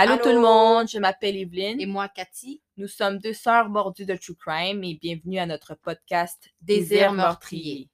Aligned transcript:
Allô, 0.00 0.16
tout 0.16 0.28
le 0.28 0.38
monde, 0.38 0.86
je 0.88 1.00
m'appelle 1.00 1.36
Evelyne. 1.36 1.80
Et 1.80 1.86
moi, 1.86 2.08
Cathy, 2.08 2.62
Nous 2.76 2.86
sommes 2.86 3.18
deux 3.18 3.32
sœurs 3.32 3.68
mordues 3.68 4.06
de 4.06 4.14
True 4.14 4.36
Crime 4.36 4.84
et 4.84 4.94
bienvenue 4.94 5.40
à 5.40 5.46
notre 5.46 5.74
podcast 5.74 6.50
Désir 6.60 7.12
meurtrier. 7.12 7.90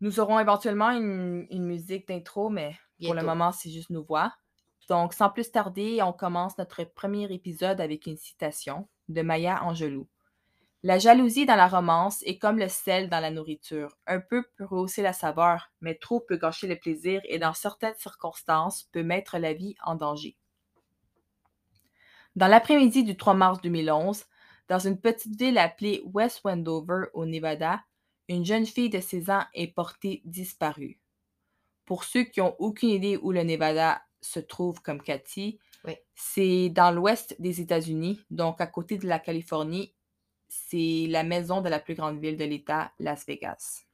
Nous 0.00 0.20
aurons 0.20 0.40
éventuellement 0.40 0.88
une, 0.88 1.46
une 1.50 1.66
musique 1.66 2.08
d'intro, 2.08 2.48
mais 2.48 2.74
pour 3.04 3.12
le 3.12 3.22
moment, 3.22 3.52
c'est 3.52 3.70
juste 3.70 3.90
nos 3.90 4.04
voix. 4.04 4.32
Donc, 4.88 5.12
sans 5.12 5.28
plus 5.28 5.50
tarder, 5.50 6.00
on 6.00 6.14
commence 6.14 6.56
notre 6.56 6.82
premier 6.84 7.30
épisode 7.30 7.78
avec 7.78 8.06
une 8.06 8.16
citation 8.16 8.88
de 9.10 9.20
Maya 9.20 9.62
Angelou. 9.62 10.08
La 10.84 10.98
jalousie 10.98 11.46
dans 11.46 11.54
la 11.54 11.68
romance 11.68 12.22
est 12.24 12.38
comme 12.38 12.58
le 12.58 12.68
sel 12.68 13.08
dans 13.08 13.20
la 13.20 13.30
nourriture. 13.30 13.96
Un 14.06 14.18
peu 14.18 14.42
peut 14.56 14.64
rehausser 14.64 15.00
la 15.00 15.12
saveur, 15.12 15.70
mais 15.80 15.94
trop 15.94 16.18
peut 16.18 16.36
gâcher 16.36 16.66
le 16.66 16.76
plaisir 16.76 17.20
et 17.24 17.38
dans 17.38 17.54
certaines 17.54 17.94
circonstances 17.98 18.84
peut 18.90 19.04
mettre 19.04 19.38
la 19.38 19.52
vie 19.52 19.76
en 19.84 19.94
danger. 19.94 20.36
Dans 22.34 22.48
l'après-midi 22.48 23.04
du 23.04 23.16
3 23.16 23.34
mars 23.34 23.60
2011, 23.60 24.24
dans 24.68 24.78
une 24.80 25.00
petite 25.00 25.38
ville 25.38 25.58
appelée 25.58 26.02
West 26.12 26.40
Wendover 26.44 27.04
au 27.14 27.26
Nevada, 27.26 27.84
une 28.28 28.44
jeune 28.44 28.66
fille 28.66 28.90
de 28.90 29.00
16 29.00 29.30
ans 29.30 29.44
est 29.54 29.68
portée 29.68 30.22
disparue. 30.24 30.98
Pour 31.84 32.02
ceux 32.04 32.24
qui 32.24 32.40
n'ont 32.40 32.56
aucune 32.58 32.88
idée 32.90 33.18
où 33.18 33.30
le 33.32 33.44
Nevada 33.44 34.02
se 34.20 34.40
trouve 34.40 34.80
comme 34.82 35.02
Cathy, 35.02 35.58
Oui. 35.84 35.94
c'est 36.14 36.70
dans 36.70 36.90
l'ouest 36.90 37.36
des 37.40 37.60
États-Unis, 37.60 38.20
donc 38.30 38.60
à 38.60 38.66
côté 38.66 38.98
de 38.98 39.06
la 39.06 39.18
Californie. 39.18 39.94
C'est 40.54 41.06
la 41.08 41.22
maison 41.22 41.62
de 41.62 41.70
la 41.70 41.80
plus 41.80 41.94
grande 41.94 42.20
ville 42.20 42.36
de 42.36 42.44
l'État, 42.44 42.92
Las 42.98 43.24
Vegas. 43.24 43.86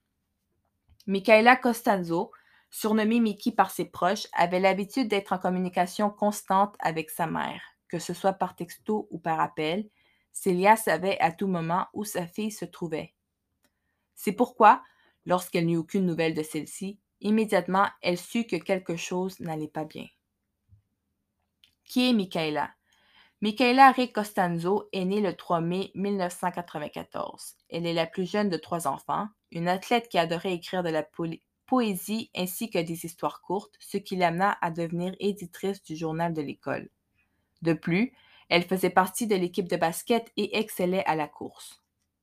Michaela 1.07 1.55
Costanzo, 1.55 2.33
surnommée 2.69 3.21
Mickey 3.21 3.53
par 3.53 3.71
ses 3.71 3.85
proches, 3.85 4.27
avait 4.33 4.59
l'habitude 4.59 5.07
d'être 5.07 5.33
en 5.33 5.39
communication 5.39 6.11
constante 6.11 6.75
avec 6.81 7.11
sa 7.11 7.29
mère, 7.29 7.63
que 7.87 8.01
ce 8.01 8.13
soit 8.13 8.33
par 8.33 8.57
texto 8.57 9.07
ou 9.13 9.21
par 9.21 9.39
appel. 9.39 9.89
Célia 10.33 10.75
savait 10.75 11.17
à 11.21 11.31
tout 11.31 11.47
moment 11.47 11.87
où 11.95 12.03
sa 12.03 12.27
fille 12.27 12.51
se 12.51 12.65
trouvait. 12.65 13.15
C'est 14.17 14.33
pourquoi, 14.33 14.83
lorsqu'elle 15.27 15.67
n'eut 15.67 15.77
aucune 15.77 16.07
nouvelle 16.07 16.35
de 16.35 16.43
celle-ci, 16.43 16.99
immédiatement 17.21 17.87
elle 18.03 18.19
sut 18.19 18.49
que 18.49 18.57
quelque 18.57 18.97
chose 18.97 19.39
n'allait 19.39 19.69
pas 19.69 19.85
bien. 19.85 20.09
Qui 21.85 22.11
est 22.11 22.13
Michaela? 22.13 22.75
Michaela 23.41 23.93
Ray 23.93 24.11
Costanzo 24.11 24.89
est 24.93 25.05
née 25.05 25.21
le 25.21 25.37
3 25.37 25.61
mai 25.61 25.93
1994. 25.95 27.55
Elle 27.69 27.87
est 27.87 27.93
la 27.93 28.07
plus 28.09 28.29
jeune 28.29 28.49
de 28.49 28.57
trois 28.57 28.89
enfants, 28.89 29.29
une 29.53 29.69
athlète 29.69 30.09
qui 30.09 30.19
adorait 30.19 30.55
écrire 30.55 30.83
de 30.83 30.89
la 30.89 31.05
po- 31.05 31.27
poésie 31.67 32.31
ainsi 32.35 32.69
que 32.69 32.81
des 32.81 33.05
histoires 33.07 33.41
courtes, 33.41 33.77
ce 33.79 33.97
qui 33.97 34.17
l'amena 34.17 34.59
à 34.61 34.73
devenir 34.73 35.15
éditrice 35.21 35.85
du 35.85 35.95
journal 35.95 36.35
de 36.35 36.43
l'école. 36.43 36.91
De 37.63 37.75
plus, 37.75 38.13
elle 38.49 38.65
faisait 38.65 38.91
partie 38.91 39.29
de 39.29 39.37
l'équipe 39.37 39.69
de 39.69 39.77
basket 39.77 40.33
et 40.37 40.59
excellait 40.59 41.05
à 41.05 41.15
la 41.15 41.29
course. 41.29 41.81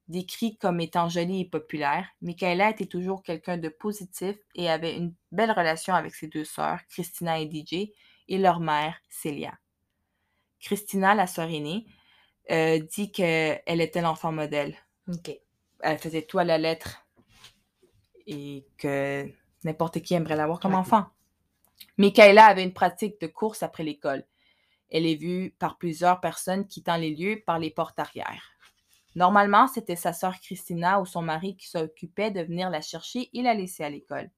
Décrit 0.10 0.58
comme 0.58 0.82
étant 0.82 1.08
jolie 1.08 1.42
et 1.42 1.50
populaire, 1.50 2.08
Michaela 2.22 2.72
était 2.72 2.88
toujours 2.88 3.24
quelqu'un 3.24 3.58
de 3.58 3.70
positif 3.70 4.36
et 4.54 4.70
avait 4.70 4.98
une 4.98 5.14
belle 5.32 5.52
relation 5.52 5.94
avec 5.94 6.14
ses 6.14 6.28
deux 6.28 6.46
sœurs, 6.46 6.82
Christina 6.90 7.40
et 7.40 7.50
DJ, 7.50 7.92
et 8.28 8.38
leur 8.38 8.60
mère, 8.60 8.98
Célia. 9.10 9.58
Christina, 10.60 11.16
la 11.16 11.28
sœur 11.28 11.50
aînée, 11.50 11.86
euh, 12.52 12.80
dit 12.80 13.12
qu'elle 13.12 13.82
était 13.82 14.02
l'enfant 14.02 14.32
modèle. 14.32 14.76
OK. 15.12 15.32
Elle 15.82 15.98
faisait 15.98 16.24
tout 16.24 16.40
à 16.40 16.44
la 16.44 16.58
lettre 16.58 17.06
et 18.28 18.66
que 18.78 19.30
n'importe 19.64 20.02
qui 20.02 20.14
aimerait 20.14 20.36
l'avoir 20.36 20.60
comme 20.60 20.72
Ouais. 20.72 20.78
enfant. 20.80 21.06
Michaela 21.98 22.46
avait 22.46 22.64
une 22.64 22.74
pratique 22.74 23.20
de 23.22 23.28
course 23.28 23.64
après 23.64 23.84
l'école. 23.84 24.26
Elle 24.90 25.06
est 25.06 25.16
vue 25.16 25.56
par 25.60 25.78
plusieurs 25.78 26.20
personnes 26.22 26.68
quittant 26.68 26.98
les 26.98 27.14
lieux 27.16 27.42
par 27.46 27.60
les 27.60 27.72
portes 27.72 28.00
arrière. 28.00 28.52
Normalement, 29.16 29.68
c'était 29.68 29.96
sa 29.96 30.14
sœur 30.14 30.40
Christina 30.40 31.00
ou 31.00 31.06
son 31.06 31.22
mari 31.22 31.56
qui 31.56 31.68
s'occupait 31.68 32.32
de 32.32 32.42
venir 32.42 32.70
la 32.70 32.82
chercher 32.82 33.30
et 33.34 33.42
la 33.42 33.54
laisser 33.54 33.84
à 33.84 33.90
l'école. 33.90 34.30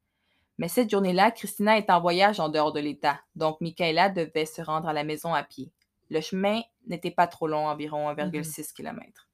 Mais 0.59 0.67
cette 0.67 0.89
journée-là, 0.89 1.31
Christina 1.31 1.77
est 1.77 1.89
en 1.89 1.99
voyage 2.01 2.39
en 2.39 2.49
dehors 2.49 2.73
de 2.73 2.79
l'État, 2.79 3.19
donc 3.35 3.59
Michaela 3.61 4.09
devait 4.09 4.45
se 4.45 4.61
rendre 4.61 4.87
à 4.87 4.93
la 4.93 5.03
maison 5.03 5.33
à 5.33 5.43
pied. 5.43 5.71
Le 6.09 6.21
chemin 6.21 6.61
n'était 6.85 7.11
pas 7.11 7.27
trop 7.27 7.47
long, 7.47 7.67
environ 7.67 8.09
1,6 8.11 8.73
km. 8.73 9.27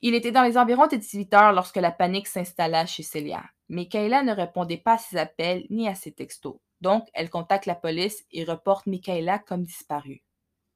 Il 0.00 0.14
était 0.14 0.32
dans 0.32 0.44
les 0.44 0.56
environs 0.56 0.86
de 0.86 0.96
18 0.96 1.34
heures 1.34 1.52
lorsque 1.52 1.76
la 1.76 1.90
panique 1.90 2.28
s'installa 2.28 2.86
chez 2.86 3.02
Célia. 3.02 3.44
Michaela 3.68 4.22
ne 4.22 4.32
répondait 4.32 4.76
pas 4.76 4.94
à 4.94 4.98
ses 4.98 5.16
appels 5.16 5.66
ni 5.70 5.88
à 5.88 5.94
ses 5.94 6.12
textos. 6.12 6.60
Donc, 6.80 7.08
elle 7.14 7.30
contacte 7.30 7.66
la 7.66 7.74
police 7.74 8.24
et 8.30 8.44
reporte 8.44 8.86
Michaela 8.86 9.40
comme 9.40 9.64
disparue. 9.64 10.22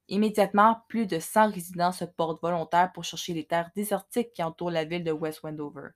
Immédiatement, 0.09 0.83
plus 0.89 1.07
de 1.07 1.21
100 1.21 1.53
résidents 1.53 1.93
se 1.93 2.05
portent 2.05 2.43
volontaires 2.43 2.93
pour 2.93 3.05
chercher 3.05 3.33
les 3.35 3.47
terres 3.47 3.71
désertiques 3.77 4.33
qui 4.33 4.43
entourent 4.43 4.73
la 4.73 4.85
ville 4.85 5.05
de 5.05 5.13
West 5.13 5.43
Wendover. 5.45 5.91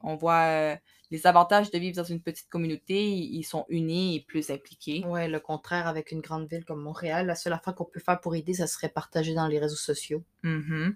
On 0.00 0.16
voit 0.16 0.44
euh, 0.46 0.76
les 1.10 1.26
avantages 1.26 1.70
de 1.70 1.78
vivre 1.78 1.96
dans 1.96 2.04
une 2.04 2.20
petite 2.20 2.48
communauté, 2.48 3.10
ils 3.10 3.44
sont 3.44 3.64
unis 3.68 4.16
et 4.16 4.20
plus 4.20 4.50
impliqués. 4.50 5.04
Ouais, 5.06 5.28
le 5.28 5.40
contraire 5.40 5.86
avec 5.86 6.12
une 6.12 6.20
grande 6.20 6.48
ville 6.48 6.64
comme 6.64 6.82
Montréal, 6.82 7.26
la 7.26 7.34
seule 7.34 7.54
affaire 7.54 7.74
qu'on 7.74 7.84
peut 7.84 8.00
faire 8.00 8.20
pour 8.20 8.34
aider, 8.34 8.54
ça 8.54 8.66
serait 8.66 8.88
partager 8.88 9.34
dans 9.34 9.46
les 9.46 9.58
réseaux 9.58 9.76
sociaux. 9.76 10.22
Mhm. 10.42 10.94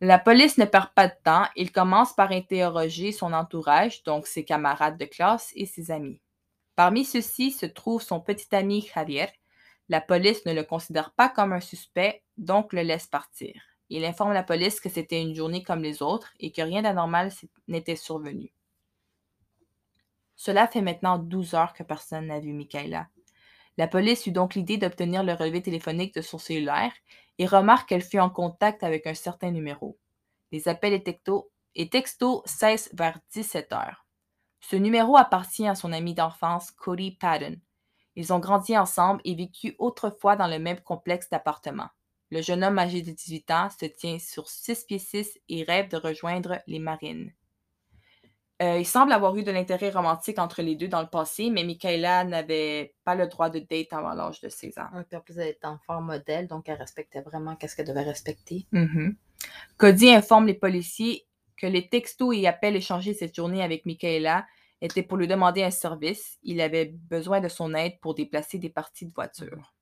La 0.00 0.18
police 0.18 0.58
ne 0.58 0.64
perd 0.64 0.90
pas 0.94 1.06
de 1.06 1.14
temps. 1.22 1.46
Il 1.54 1.70
commence 1.70 2.12
par 2.12 2.32
interroger 2.32 3.12
son 3.12 3.32
entourage, 3.32 4.02
donc 4.02 4.26
ses 4.26 4.44
camarades 4.44 4.98
de 4.98 5.04
classe 5.04 5.52
et 5.54 5.66
ses 5.66 5.90
amis. 5.90 6.20
Parmi 6.74 7.04
ceux-ci 7.04 7.52
se 7.52 7.66
trouve 7.66 8.02
son 8.02 8.20
petit 8.20 8.54
ami 8.54 8.88
Javier. 8.92 9.28
La 9.88 10.00
police 10.00 10.44
ne 10.46 10.54
le 10.54 10.64
considère 10.64 11.12
pas 11.12 11.28
comme 11.28 11.52
un 11.52 11.60
suspect, 11.60 12.22
donc 12.36 12.72
le 12.72 12.82
laisse 12.82 13.06
partir. 13.06 13.71
Il 13.94 14.06
informe 14.06 14.32
la 14.32 14.42
police 14.42 14.80
que 14.80 14.88
c'était 14.88 15.20
une 15.20 15.34
journée 15.34 15.62
comme 15.62 15.82
les 15.82 16.00
autres 16.00 16.32
et 16.40 16.50
que 16.50 16.62
rien 16.62 16.80
d'anormal 16.80 17.30
n'était 17.68 17.94
survenu. 17.94 18.50
Cela 20.34 20.66
fait 20.66 20.80
maintenant 20.80 21.18
12 21.18 21.52
heures 21.54 21.74
que 21.74 21.82
personne 21.82 22.28
n'a 22.28 22.40
vu 22.40 22.54
Michaela. 22.54 23.08
La 23.76 23.88
police 23.88 24.24
eut 24.24 24.32
donc 24.32 24.54
l'idée 24.54 24.78
d'obtenir 24.78 25.22
le 25.22 25.34
relevé 25.34 25.60
téléphonique 25.60 26.14
de 26.14 26.22
son 26.22 26.38
cellulaire 26.38 26.94
et 27.36 27.44
remarque 27.44 27.90
qu'elle 27.90 28.02
fut 28.02 28.18
en 28.18 28.30
contact 28.30 28.82
avec 28.82 29.06
un 29.06 29.12
certain 29.12 29.50
numéro. 29.50 29.98
Les 30.52 30.68
appels 30.68 30.94
et 30.94 31.02
textos, 31.02 31.44
et 31.74 31.90
cessent 32.46 32.88
vers 32.94 33.18
17 33.32 33.74
heures. 33.74 34.06
Ce 34.60 34.76
numéro 34.76 35.18
appartient 35.18 35.68
à 35.68 35.74
son 35.74 35.92
ami 35.92 36.14
d'enfance, 36.14 36.70
Cody 36.70 37.10
Patton. 37.10 37.56
Ils 38.16 38.32
ont 38.32 38.38
grandi 38.38 38.74
ensemble 38.78 39.20
et 39.26 39.34
vécu 39.34 39.76
autrefois 39.78 40.34
dans 40.36 40.48
le 40.48 40.58
même 40.58 40.80
complexe 40.80 41.28
d'appartements. 41.28 41.90
Le 42.32 42.40
jeune 42.40 42.64
homme 42.64 42.78
âgé 42.78 43.02
de 43.02 43.10
18 43.10 43.50
ans 43.50 43.68
se 43.78 43.84
tient 43.84 44.18
sur 44.18 44.48
6 44.48 44.84
pieds 44.84 44.98
6 44.98 45.38
et 45.50 45.64
rêve 45.64 45.90
de 45.90 45.98
rejoindre 45.98 46.58
les 46.66 46.78
marines. 46.78 47.30
Euh, 48.62 48.78
il 48.78 48.86
semble 48.86 49.12
avoir 49.12 49.36
eu 49.36 49.42
de 49.42 49.50
l'intérêt 49.50 49.90
romantique 49.90 50.38
entre 50.38 50.62
les 50.62 50.74
deux 50.74 50.88
dans 50.88 51.02
le 51.02 51.08
passé, 51.08 51.50
mais 51.50 51.62
Michaela 51.62 52.24
n'avait 52.24 52.94
pas 53.04 53.14
le 53.14 53.26
droit 53.26 53.50
de 53.50 53.58
date 53.58 53.92
avant 53.92 54.14
l'âge 54.14 54.40
de 54.40 54.48
16 54.48 54.78
ans. 54.78 54.88
En 54.94 55.20
plus, 55.20 55.36
elle 55.36 55.48
est 55.48 55.64
enfant 55.66 56.00
modèle, 56.00 56.48
donc 56.48 56.70
elle 56.70 56.78
respectait 56.78 57.20
vraiment 57.20 57.54
qu'est-ce 57.54 57.76
qu'elle 57.76 57.88
devait 57.88 58.00
respecter. 58.00 58.66
Mhm. 58.72 59.14
Cody 59.76 60.14
informe 60.14 60.46
les 60.46 60.54
policiers 60.54 61.26
que 61.58 61.66
les 61.66 61.86
textos 61.90 62.34
et 62.34 62.46
appels 62.46 62.76
échangés 62.76 63.12
cette 63.12 63.36
journée 63.36 63.62
avec 63.62 63.84
Michaela 63.84 64.46
étaient 64.80 65.02
pour 65.02 65.18
lui 65.18 65.28
demander 65.28 65.62
un 65.62 65.70
service. 65.70 66.38
Il 66.42 66.62
avait 66.62 66.86
besoin 66.86 67.40
de 67.40 67.48
son 67.48 67.74
aide 67.74 68.00
pour 68.00 68.14
déplacer 68.14 68.56
des 68.56 68.70
parties 68.70 69.04
de 69.04 69.12
voiture. 69.12 69.74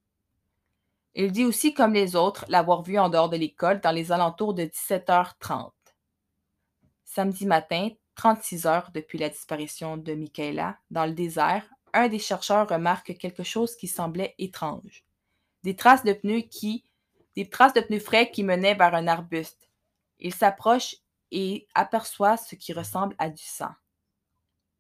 Il 1.15 1.33
dit 1.33 1.45
aussi, 1.45 1.75
comme 1.75 1.93
les 1.93 2.15
autres, 2.15 2.45
l'avoir 2.49 2.83
vue 2.83 2.99
en 2.99 3.09
dehors 3.09 3.29
de 3.29 3.37
l'école 3.37 3.81
dans 3.81 3.91
les 3.91 4.13
alentours 4.13 4.55
de 4.55 4.65
17h30. 4.65 5.71
Samedi 7.05 7.47
matin, 7.47 7.91
36 8.15 8.67
heures 8.67 8.91
depuis 8.95 9.19
la 9.19 9.29
disparition 9.29 9.97
de 9.97 10.15
Michaela, 10.15 10.79
dans 10.91 11.07
le 11.07 11.13
désert, 11.13 11.69
un 11.93 12.09
des 12.09 12.19
chercheurs 12.19 12.69
remarque 12.69 13.17
quelque 13.19 13.43
chose 13.43 13.75
qui 13.77 13.89
semblait 13.89 14.35
étrange. 14.39 15.05
Des 15.65 15.75
traces 15.75 16.05
de 16.05 16.13
pneus 16.13 16.43
qui 16.43 16.85
des 17.37 17.49
traces 17.49 17.75
de 17.75 17.81
pneus 17.81 18.01
frais 18.01 18.31
qui 18.31 18.43
menaient 18.43 18.75
vers 18.75 18.95
un 18.95 19.07
arbuste. 19.07 19.71
Il 20.19 20.35
s'approche 20.35 20.97
et 21.31 21.67
aperçoit 21.75 22.37
ce 22.37 22.55
qui 22.55 22.73
ressemble 22.73 23.15
à 23.19 23.31
du 23.31 23.43
sang. 23.43 23.71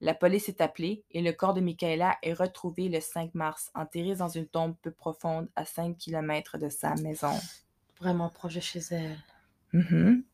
La 0.00 0.14
police 0.14 0.48
est 0.48 0.62
appelée 0.62 1.04
et 1.10 1.20
le 1.20 1.32
corps 1.32 1.52
de 1.52 1.60
Michaela 1.60 2.16
est 2.22 2.32
retrouvé 2.32 2.88
le 2.88 3.00
5 3.00 3.34
mars, 3.34 3.70
enterré 3.74 4.14
dans 4.14 4.28
une 4.28 4.46
tombe 4.46 4.74
peu 4.80 4.90
profonde 4.90 5.48
à 5.56 5.66
5 5.66 5.98
km 5.98 6.56
de 6.56 6.70
sa 6.70 6.94
maison. 6.94 7.38
Vraiment 7.98 8.30
proche 8.30 8.54
de 8.54 8.60
chez 8.60 8.80
elle. 8.90 9.18
Mhm. 9.74 10.24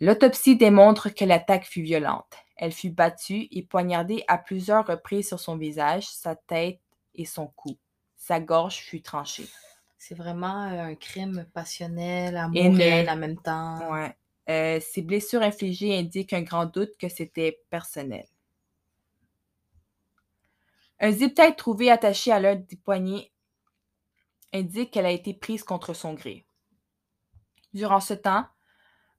L'autopsie 0.00 0.56
démontre 0.56 1.08
que 1.08 1.24
l'attaque 1.24 1.64
fut 1.64 1.80
violente. 1.80 2.34
Elle 2.56 2.72
fut 2.72 2.90
battue 2.90 3.48
et 3.50 3.62
poignardée 3.62 4.22
à 4.28 4.36
plusieurs 4.36 4.86
reprises 4.86 5.28
sur 5.28 5.40
son 5.40 5.56
visage, 5.56 6.06
sa 6.06 6.36
tête 6.36 6.80
et 7.14 7.24
son 7.24 7.46
cou. 7.46 7.78
Sa 8.16 8.38
gorge 8.38 8.76
fut 8.76 9.00
tranchée. 9.00 9.48
C'est 9.96 10.14
vraiment 10.14 10.64
euh, 10.64 10.82
un 10.82 10.94
crime 10.94 11.46
passionnel, 11.54 12.36
amoureux 12.36 13.08
en 13.08 13.16
même 13.16 13.38
temps. 13.38 13.90
Ouais. 13.90 14.14
Euh, 14.48 14.78
ces 14.80 15.02
blessures 15.02 15.42
infligées 15.42 15.98
indiquent 15.98 16.34
un 16.34 16.42
grand 16.42 16.66
doute 16.66 16.92
que 16.98 17.08
c'était 17.08 17.62
personnel. 17.70 18.26
Un 21.00 21.10
zip-tie 21.12 21.54
trouvé 21.56 21.90
attaché 21.90 22.32
à 22.32 22.40
l'un 22.40 22.56
des 22.56 22.76
poignets 22.76 23.32
indique 24.52 24.92
qu'elle 24.92 25.06
a 25.06 25.10
été 25.10 25.34
prise 25.34 25.62
contre 25.62 25.92
son 25.92 26.14
gré. 26.14 26.46
Durant 27.74 28.00
ce 28.00 28.14
temps, 28.14 28.46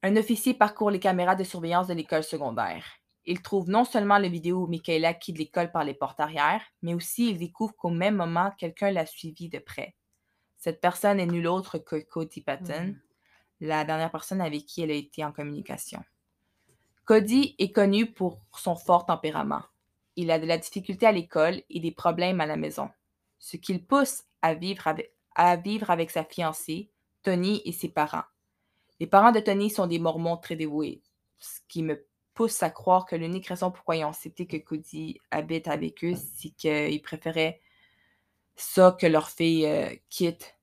un 0.02 0.16
officier 0.16 0.54
parcourt 0.54 0.90
les 0.90 1.00
caméras 1.00 1.36
de 1.36 1.44
surveillance 1.44 1.88
de 1.88 1.94
l'école 1.94 2.24
secondaire. 2.24 2.86
Il 3.26 3.42
trouve 3.42 3.70
non 3.70 3.84
seulement 3.84 4.18
la 4.18 4.30
vidéo 4.30 4.64
où 4.64 4.68
Michaela 4.68 5.14
quitte 5.14 5.38
l'école 5.38 5.72
par 5.72 5.84
les 5.84 5.94
portes 5.94 6.20
arrière, 6.20 6.62
mais 6.82 6.94
aussi 6.94 7.30
il 7.32 7.38
découvre 7.38 7.76
qu'au 7.76 7.90
même 7.90 8.16
moment, 8.16 8.52
quelqu'un 8.58 8.90
l'a 8.90 9.06
suivi 9.06 9.50
de 9.50 9.60
près. 9.60 9.96
Cette 10.58 10.82
personne 10.82 11.20
est 11.20 11.26
nulle 11.28 11.48
autre 11.48 11.78
que 11.78 11.98
Cody 11.98 12.42
Patton, 12.42 12.88
Mhm. 12.88 13.02
la 13.60 13.84
dernière 13.86 14.12
personne 14.12 14.42
avec 14.42 14.66
qui 14.66 14.82
elle 14.82 14.92
a 14.92 14.96
été 14.96 15.24
en 15.24 15.32
communication. 15.32 16.04
Cody 17.06 17.56
est 17.60 17.72
connu 17.72 18.12
pour 18.12 18.42
son 18.56 18.76
fort 18.76 19.06
tempérament. 19.06 19.62
Il 20.18 20.32
a 20.32 20.40
de 20.40 20.46
la 20.46 20.58
difficulté 20.58 21.06
à 21.06 21.14
l'école 21.14 21.62
et 21.70 21.80
des 21.80 21.92
problèmes 21.92 22.42
à 22.42 22.46
la 22.46 22.58
maison, 22.58 22.90
ce 23.40 23.56
qui 23.56 23.74
le 23.74 23.80
pousse 23.80 24.24
à 24.42 24.54
vivre 24.56 24.88
avec, 25.36 26.12
sa 26.12 26.26
fiancée, 26.26 26.90
Tony, 27.24 27.62
et 27.64 27.72
ses 27.72 27.88
parents. 27.88 28.24
Les 29.00 29.08
parents 29.08 29.32
de 29.32 29.40
Tony 29.40 29.70
sont 29.70 29.88
des 29.88 30.00
mormons 30.00 30.38
très 30.38 30.56
dévoués, 30.56 31.02
ce 31.38 31.60
qui 31.70 31.84
me 31.84 32.06
pousse 32.34 32.62
à 32.64 32.70
croire 32.70 33.06
que 33.06 33.16
l'unique 33.16 33.48
raison 33.48 33.72
pourquoi 33.72 33.96
ils 33.96 34.04
ont 34.04 34.10
accepté 34.10 34.46
que 34.48 34.58
Cody 34.58 35.20
habite 35.32 35.68
avec 35.68 36.04
eux, 36.04 36.16
c'est 36.16 36.50
qu'ils 36.50 37.02
préféraient 37.02 37.62
ça 38.56 38.98
que 39.00 39.08
leur 39.08 39.30
fille 39.30 39.66
euh, 39.66 39.96
quitte 40.10 40.58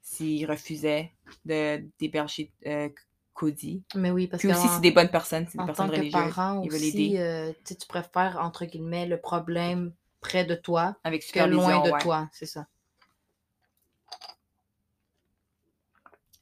s'ils 0.00 0.48
refusaient 0.48 1.12
d'héberger 1.44 2.52
euh, 2.66 2.88
Cody. 3.34 3.82
Mais 3.94 4.10
oui, 4.10 4.26
parce 4.26 4.42
Puis 4.42 4.50
que 4.50 4.54
aussi, 4.54 4.68
c'est 4.68 4.80
des 4.80 4.90
bonnes 4.90 5.08
personnes, 5.08 5.46
c'est 5.50 5.58
des 5.58 5.64
personnes 5.64 5.86
tant 5.86 5.92
que 5.92 5.98
religieuses. 5.98 6.34
parent 6.34 6.62
Ils 6.62 6.70
veulent 6.70 6.80
aussi, 6.80 7.16
aider 7.16 7.18
euh, 7.20 7.52
tu 7.64 7.86
préfères, 7.86 8.38
entre 8.40 8.64
guillemets, 8.64 9.06
le 9.06 9.18
problème 9.18 9.92
près 10.20 10.44
de 10.44 10.54
toi 10.54 10.96
avec 11.04 11.30
que 11.30 11.40
loin 11.40 11.82
de 11.82 11.90
ouais. 11.90 12.00
toi, 12.00 12.28
c'est 12.32 12.46
ça. 12.46 12.66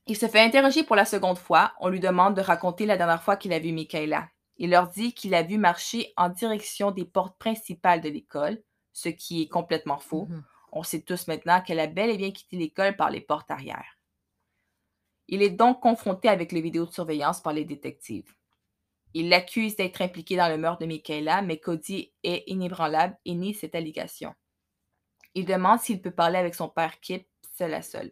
Il 0.07 0.17
se 0.17 0.27
fait 0.27 0.41
interroger 0.41 0.83
pour 0.83 0.97
la 0.97 1.05
seconde 1.05 1.39
fois. 1.39 1.73
On 1.79 1.89
lui 1.89 2.01
demande 2.01 2.35
de 2.35 2.41
raconter 2.41 2.85
la 2.85 2.97
dernière 2.97 3.23
fois 3.23 3.37
qu'il 3.37 3.53
a 3.53 3.61
vu 3.61 3.73
Michaela. 3.73 4.29
Il 4.57 4.71
leur 4.71 4.89
dit 4.89 5.15
qu'il 5.15 5.35
a 5.35 5.43
vu 5.43 5.57
marcher 5.57 6.13
en 6.17 6.29
direction 6.29 6.91
des 6.91 7.05
portes 7.05 7.39
principales 7.39 8.01
de 8.01 8.09
l'école, 8.09 8.61
ce 8.93 9.09
qui 9.09 9.43
est 9.43 9.49
complètement 9.49 9.99
faux. 9.99 10.27
Mhm. 10.29 10.43
On 10.73 10.83
sait 10.83 11.01
tous 11.01 11.29
maintenant 11.29 11.61
qu'elle 11.61 11.81
a 11.81 11.87
bel 11.87 12.11
et 12.11 12.17
bien 12.17 12.33
quitté 12.33 12.57
l'école 12.57 12.97
par 12.97 13.11
les 13.11 13.21
portes 13.21 13.51
arrière. 13.51 14.00
Il 15.31 15.43
est 15.43 15.51
donc 15.51 15.81
confronté 15.81 16.29
avec 16.29 16.51
les 16.51 16.61
vidéos 16.61 16.87
de 16.87 16.91
surveillance 16.91 17.41
par 17.41 17.53
les 17.53 17.65
détectives. 17.65 18.35
Il 19.15 19.29
l'accuse 19.29 19.77
d'être 19.77 20.03
impliqué 20.03 20.37
dans 20.37 20.49
le 20.49 20.59
meurtre 20.59 20.81
de 20.81 20.87
Michaela, 20.87 21.41
mais 21.41 21.59
Cody 21.59 22.13
est 22.25 22.43
inébranlable 22.49 23.17
et 23.25 23.35
nie 23.35 23.55
cette 23.55 23.77
allégation. 23.77 24.35
Il 25.35 25.47
demande 25.47 25.79
s'il 25.79 26.03
peut 26.03 26.11
parler 26.11 26.39
avec 26.39 26.57
son 26.57 26.69
père 26.69 26.99
Kip, 26.99 27.29
seul 27.57 27.75
à 27.75 27.83
seul. 27.83 28.11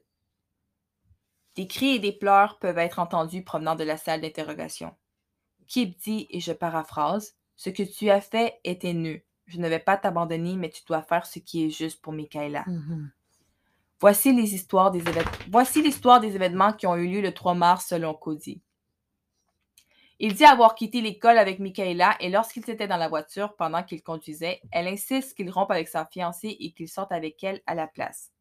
Des 1.57 1.67
cris 1.67 1.97
et 1.97 1.99
des 1.99 2.13
pleurs 2.13 2.61
peuvent 2.61 2.79
être 2.79 3.01
entendus 3.01 3.43
provenant 3.43 3.75
de 3.75 3.83
la 3.83 3.97
salle 3.97 4.21
d'interrogation. 4.21 4.95
Kip 5.67 5.99
dit, 5.99 6.29
et 6.31 6.41
je 6.41 6.53
paraphrase, 6.53 7.35
Ce 7.57 7.71
que 7.71 7.83
tu 7.83 8.09
as 8.09 8.21
fait 8.21 8.61
est 8.63 8.85
haineux. 8.85 9.21
Je 9.47 9.59
ne 9.59 9.69
vais 9.69 9.81
pas 9.81 9.97
t'abandonner, 9.97 10.55
mais 10.55 10.71
tu 10.71 10.85
dois 10.87 11.03
faire 11.03 11.27
ce 11.27 11.41
qui 11.41 11.65
est 11.65 11.71
juste 11.71 12.01
pour 12.01 12.13
Michaela. 12.13 12.63
Mhm. 12.69 13.11
Voici 14.01 14.33
l'histoire 14.33 14.91
des 14.93 15.01
événements 16.35 16.73
qui 16.73 16.87
ont 16.87 16.95
eu 16.95 17.09
lieu 17.09 17.21
le 17.21 17.35
3 17.35 17.55
mars 17.55 17.87
selon 17.87 18.15
Cody. 18.15 18.63
Il 20.21 20.35
dit 20.35 20.45
avoir 20.45 20.75
quitté 20.75 21.01
l'école 21.01 21.39
avec 21.39 21.59
Michaela 21.59 22.17
et 22.21 22.29
lorsqu'ils 22.29 22.69
étaient 22.71 22.89
dans 22.89 22.97
la 22.97 23.09
voiture 23.09 23.55
pendant 23.57 23.83
qu'il 23.83 24.03
conduisait, 24.03 24.61
elle 24.73 24.89
insiste 24.89 25.37
qu'il 25.37 25.51
rompe 25.51 25.71
avec 25.71 25.89
sa 25.89 26.07
fiancée 26.07 26.57
et 26.61 26.73
qu'il 26.73 26.89
sorte 26.89 27.13
avec 27.13 27.43
elle 27.43 27.61
à 27.67 27.75
la 27.75 27.87
place. 27.87 28.33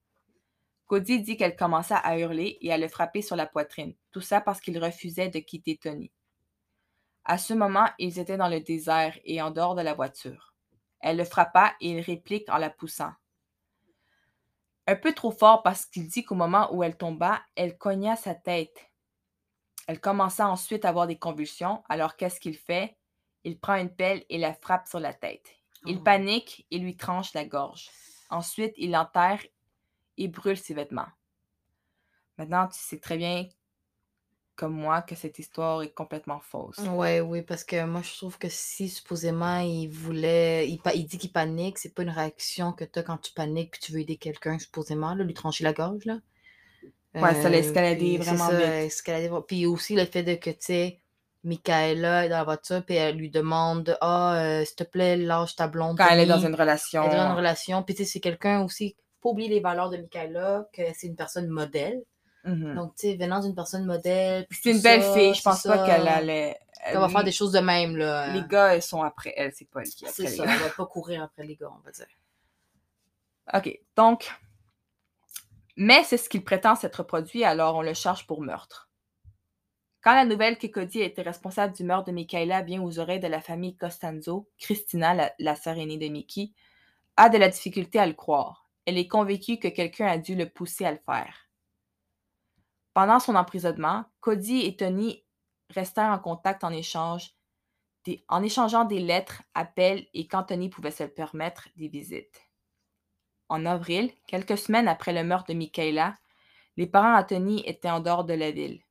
Cody 0.87 1.21
dit 1.21 1.37
qu'elle 1.37 1.55
commença 1.55 1.97
à 1.97 2.17
hurler 2.17 2.57
et 2.61 2.71
à 2.71 2.77
le 2.77 2.87
frapper 2.87 3.21
sur 3.21 3.35
la 3.35 3.45
poitrine, 3.45 3.93
tout 4.11 4.21
ça 4.21 4.41
parce 4.41 4.61
qu'il 4.61 4.77
refusait 4.83 5.29
de 5.29 5.39
quitter 5.39 5.77
Tony. 5.77 6.11
À 7.25 7.37
ce 7.37 7.53
moment, 7.53 7.89
ils 7.99 8.19
étaient 8.19 8.37
dans 8.37 8.47
le 8.47 8.61
désert 8.61 9.17
et 9.25 9.41
en 9.41 9.51
dehors 9.51 9.75
de 9.75 9.81
la 9.81 9.93
voiture. 9.93 10.53
Elle 10.99 11.17
le 11.17 11.25
frappa 11.25 11.75
et 11.81 11.91
il 11.91 11.99
réplique 11.99 12.49
en 12.49 12.57
la 12.57 12.69
poussant. 12.69 13.11
Un 14.87 14.95
peu 14.95 15.13
trop 15.13 15.31
fort 15.31 15.63
parce 15.63 15.85
qu'il 15.85 16.07
dit 16.07 16.23
qu'au 16.23 16.35
moment 16.35 16.73
où 16.73 16.81
elle 16.81 16.97
tomba, 16.97 17.41
elle 17.55 17.77
cogna 17.77 18.15
sa 18.15 18.33
tête. 18.33 18.89
Elle 19.87 19.99
commença 19.99 20.47
ensuite 20.47 20.85
à 20.85 20.89
avoir 20.89 21.07
des 21.07 21.19
convulsions, 21.19 21.83
alors 21.89 22.15
qu'est-ce 22.15 22.39
qu'il 22.39 22.57
fait? 22.57 22.97
Il 23.43 23.59
prend 23.59 23.75
une 23.75 23.93
pelle 23.93 24.25
et 24.29 24.37
la 24.37 24.53
frappe 24.53 24.87
sur 24.87 24.99
la 24.99 25.13
tête. 25.13 25.45
Il 25.85 25.97
Oh. 25.99 26.03
panique 26.03 26.65
et 26.71 26.79
lui 26.79 26.95
tranche 26.97 27.33
la 27.33 27.45
gorge. 27.45 27.89
Ensuite, 28.29 28.73
il 28.77 28.91
l'enterre 28.91 29.45
et 30.17 30.27
brûle 30.27 30.57
ses 30.57 30.73
vêtements. 30.73 31.07
Maintenant, 32.37 32.67
tu 32.67 32.79
sais 32.79 32.99
très 32.99 33.17
bien, 33.17 33.47
comme 34.57 34.73
moi, 34.75 35.01
que 35.03 35.15
cette 35.15 35.39
histoire 35.39 35.83
est 35.83 35.93
complètement 35.93 36.41
fausse. 36.41 36.83
Ouais, 36.95 37.21
oui, 37.21 37.41
parce 37.41 37.63
que 37.63 37.85
moi, 37.85 38.01
je 38.03 38.15
trouve 38.17 38.37
que 38.37 38.49
si 38.49 38.87
supposément 38.89 39.59
il 39.59 39.87
voulait, 39.87 40.69
il, 40.69 40.79
pa- 40.79 40.93
il 40.93 41.05
dit 41.07 41.17
qu'il 41.17 41.31
panique, 41.31 41.79
c'est 41.79 41.93
pas 41.93 42.03
une 42.03 42.09
réaction 42.11 42.71
que 42.71 42.83
t'as 42.85 43.01
quand 43.03 43.17
tu 43.17 43.31
paniques 43.33 43.71
puis 43.71 43.79
tu 43.81 43.91
veux 43.93 43.99
aider 44.01 44.17
quelqu'un, 44.17 44.59
supposément, 44.59 45.15
là, 45.15 45.23
lui 45.23 45.33
trancher 45.33 45.63
la 45.63 45.73
gorge, 45.73 46.05
là. 46.05 46.19
Ouais, 47.15 47.33
ça 47.35 47.49
l'a 47.49 47.57
Euh, 47.57 47.59
escaladé 47.59 48.17
vraiment 48.17 48.49
ça, 48.49 48.53
vite. 48.53 48.85
escaladé 48.85 49.29
vra- 49.29 49.45
Puis 49.45 49.65
aussi 49.65 49.95
le 49.95 50.05
fait 50.05 50.23
de 50.23 50.35
que, 50.35 50.51
tu 50.51 50.57
sais, 50.59 50.99
Michaela 51.43 52.25
est 52.25 52.29
dans 52.29 52.37
la 52.37 52.43
voiture, 52.43 52.83
puis 52.85 52.95
elle 52.95 53.15
lui 53.17 53.29
demande 53.31 53.97
Ah, 54.01 54.39
euh, 54.43 54.65
s'il 54.65 54.75
te 54.75 54.83
plaît, 54.83 55.17
lâche 55.17 55.55
ta 55.55 55.67
blonde. 55.67 55.97
Quand 55.97 56.09
elle 56.09 56.19
est 56.19 56.25
dans 56.27 56.39
une 56.39 56.53
relation. 56.55 57.03
Elle 57.03 57.13
est 57.13 57.17
dans 57.17 57.31
une 57.31 57.37
relation. 57.37 57.81
Puis, 57.83 57.95
tu 57.95 58.03
sais, 58.03 58.09
c'est 58.11 58.19
quelqu'un 58.19 58.61
aussi. 58.63 58.95
Faut 59.21 59.29
pas 59.29 59.33
oublier 59.33 59.49
les 59.49 59.59
valeurs 59.59 59.89
de 59.89 59.97
Michaela, 59.97 60.67
que 60.73 60.81
c'est 60.93 61.07
une 61.07 61.15
personne 61.15 61.47
modèle. 61.47 62.03
Mhm. 62.47 62.75
Donc, 62.75 62.95
tu 62.95 63.07
sais, 63.07 63.15
venant 63.17 63.39
d'une 63.41 63.53
personne 63.55 63.85
modèle. 63.85 64.47
puis 64.47 64.59
C'est 64.63 64.71
une 64.71 64.81
belle 64.81 65.01
fille. 65.13 65.33
Je 65.33 65.41
pense 65.41 65.63
pas 65.63 65.85
qu'elle 65.85 66.07
allait. 66.07 66.57
qu'elle 66.85 66.97
va 66.99 67.09
faire 67.09 67.23
des 67.23 67.31
choses 67.31 67.51
de 67.51 67.59
même, 67.59 67.97
là. 67.97 68.27
Les 68.33 68.43
gars, 68.47 68.75
ils 68.75 68.81
sont 68.81 69.01
après 69.03 69.33
elle. 69.35 69.51
C'est 69.53 69.69
pas 69.69 69.81
elle 69.81 69.89
qui 69.89 70.05
est 70.05 70.09
C'est 70.09 70.23
les 70.23 70.29
ça. 70.29 70.45
gars. 70.45 70.53
Elle 70.53 70.59
va 70.59 70.69
pas 70.69 70.85
courir 70.85 71.23
après 71.23 71.43
les 71.43 71.55
gars, 71.55 71.69
on 71.75 71.79
va 71.85 71.91
dire. 71.91 72.07
OK. 73.53 73.79
Donc, 73.95 74.31
mais 75.75 76.03
c'est 76.03 76.17
ce 76.17 76.27
qu'il 76.29 76.43
prétend 76.43 76.75
s'être 76.75 77.03
produit, 77.03 77.43
alors 77.43 77.75
on 77.75 77.81
le 77.81 77.93
charge 77.93 78.25
pour 78.27 78.41
meurtre. 78.41 78.89
Quand 80.01 80.13
la 80.15 80.25
nouvelle 80.25 80.57
que 80.57 80.67
Cody 80.67 81.01
était 81.01 81.21
responsable 81.21 81.73
du 81.75 81.83
meurtre 81.83 82.05
de 82.05 82.11
Michaela 82.13 82.61
vient 82.61 82.81
aux 82.81 82.97
oreilles 82.99 83.19
de 83.19 83.27
la 83.27 83.41
famille 83.41 83.75
Costanzo, 83.75 84.49
Christina, 84.57 85.13
la, 85.13 85.33
la 85.39 85.55
sœur 85.55 85.77
aînée 85.77 85.97
de 85.97 86.07
Mickey, 86.07 86.51
a 87.17 87.29
de 87.29 87.37
la 87.37 87.49
difficulté 87.49 87.99
à 87.99 88.05
le 88.05 88.13
croire. 88.13 88.69
Elle 88.85 88.97
est 88.97 89.07
convaincue 89.07 89.57
que 89.59 89.67
quelqu'un 89.67 90.07
a 90.07 90.17
dû 90.17 90.35
le 90.35 90.47
pousser 90.49 90.85
à 90.85 90.91
le 90.91 90.99
faire. 91.05 91.46
Pendant 92.97 93.19
son 93.19 93.35
emprisonnement, 93.35 94.05
Cody 94.21 94.61
et 94.61 94.75
Tony 94.75 95.23
restèrent 95.69 96.11
en 96.11 96.17
contact 96.17 96.63
en 96.63 96.71
échange 96.71 97.35
en 98.27 98.41
échangeant 98.41 98.85
des 98.85 98.99
lettres, 98.99 99.43
appels 99.53 100.07
et 100.15 100.27
quand 100.27 100.45
Tony 100.45 100.67
pouvait 100.67 100.89
se 100.89 101.03
le 101.03 101.09
permettre, 101.09 101.69
des 101.75 101.89
visites. 101.89 102.41
En 103.49 103.67
avril, 103.67 104.11
quelques 104.25 104.57
semaines 104.57 104.87
après 104.87 105.13
le 105.13 105.23
meurtre 105.23 105.53
de 105.53 105.53
Michaela, 105.53 106.17
les 106.75 106.87
parents 106.87 107.21
de 107.21 107.27
Tony 107.27 107.61
étaient 107.67 107.91
en 107.91 107.99
dehors 107.99 108.25
de 108.25 108.33
la 108.33 108.49
ville. 108.49 108.81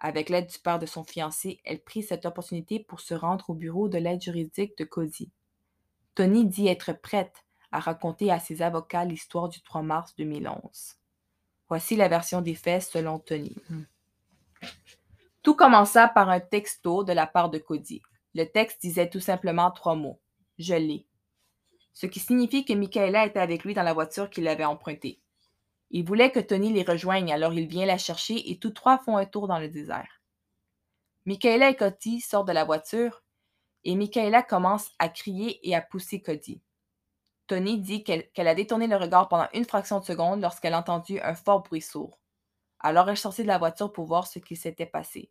Avec 0.00 0.28
l'aide 0.28 0.48
du 0.48 0.58
père 0.58 0.80
de 0.80 0.86
son 0.86 1.04
fiancé, 1.04 1.60
elle 1.64 1.84
prit 1.84 2.02
cette 2.02 2.26
opportunité 2.26 2.80
pour 2.80 2.98
se 2.98 3.14
rendre 3.14 3.48
au 3.48 3.54
bureau 3.54 3.88
de 3.88 3.98
l'aide 3.98 4.22
juridique 4.22 4.76
de 4.76 4.82
Cody. 4.82 5.30
Tony 6.16 6.46
dit 6.46 6.66
être 6.66 6.94
prête 7.00 7.44
à 7.70 7.78
raconter 7.78 8.32
à 8.32 8.40
ses 8.40 8.60
avocats 8.60 9.04
l'histoire 9.04 9.48
du 9.48 9.62
3 9.62 9.82
mars 9.82 10.16
2011. 10.16 10.96
Voici 11.72 11.96
la 11.96 12.08
version 12.08 12.42
des 12.42 12.54
faits 12.54 12.82
selon 12.82 13.18
Tony. 13.18 13.56
Mhm. 13.70 13.86
Tout 15.42 15.54
commença 15.54 16.06
par 16.06 16.28
un 16.28 16.38
texto 16.38 17.02
de 17.02 17.14
la 17.14 17.26
part 17.26 17.48
de 17.48 17.56
Cody. 17.56 18.02
Le 18.34 18.44
texte 18.44 18.82
disait 18.82 19.08
tout 19.08 19.20
simplement 19.20 19.70
trois 19.70 19.94
mots. 19.94 20.20
Je 20.58 20.74
l'ai. 20.74 21.06
Ce 21.94 22.04
qui 22.04 22.20
signifie 22.20 22.66
que 22.66 22.74
Michaela 22.74 23.24
était 23.24 23.40
avec 23.40 23.64
lui 23.64 23.72
dans 23.72 23.84
la 23.84 23.94
voiture 23.94 24.28
qu'il 24.28 24.48
avait 24.48 24.66
empruntée. 24.66 25.22
Il 25.90 26.04
voulait 26.04 26.30
que 26.30 26.40
Tony 26.40 26.74
les 26.74 26.82
rejoigne, 26.82 27.32
alors 27.32 27.54
il 27.54 27.66
vient 27.66 27.86
la 27.86 27.96
chercher 27.96 28.50
et 28.50 28.58
tous 28.58 28.72
trois 28.72 28.98
font 28.98 29.16
un 29.16 29.24
tour 29.24 29.48
dans 29.48 29.58
le 29.58 29.70
désert. 29.70 30.20
Michaela 31.24 31.70
et 31.70 31.74
Cody 31.74 32.20
sortent 32.20 32.48
de 32.48 32.52
la 32.52 32.64
voiture 32.64 33.24
et 33.84 33.94
Michaela 33.94 34.42
commence 34.42 34.90
à 34.98 35.08
crier 35.08 35.66
et 35.66 35.74
à 35.74 35.80
pousser 35.80 36.20
Cody. 36.20 36.60
Tony 37.52 37.78
dit 37.78 38.02
qu'elle 38.02 38.48
a 38.48 38.54
détourné 38.54 38.86
le 38.86 38.96
regard 38.96 39.28
pendant 39.28 39.46
une 39.52 39.66
fraction 39.66 40.00
de 40.00 40.06
seconde 40.06 40.40
lorsqu'elle 40.40 40.72
a 40.72 40.78
entendu 40.78 41.20
un 41.20 41.34
fort 41.34 41.62
bruit 41.62 41.82
sourd. 41.82 42.18
Alors 42.80 43.10
elle 43.10 43.18
sortit 43.18 43.42
de 43.42 43.46
la 43.46 43.58
voiture 43.58 43.92
pour 43.92 44.06
voir 44.06 44.26
ce 44.26 44.38
qui 44.38 44.56
s'était 44.56 44.86
passé. 44.86 45.30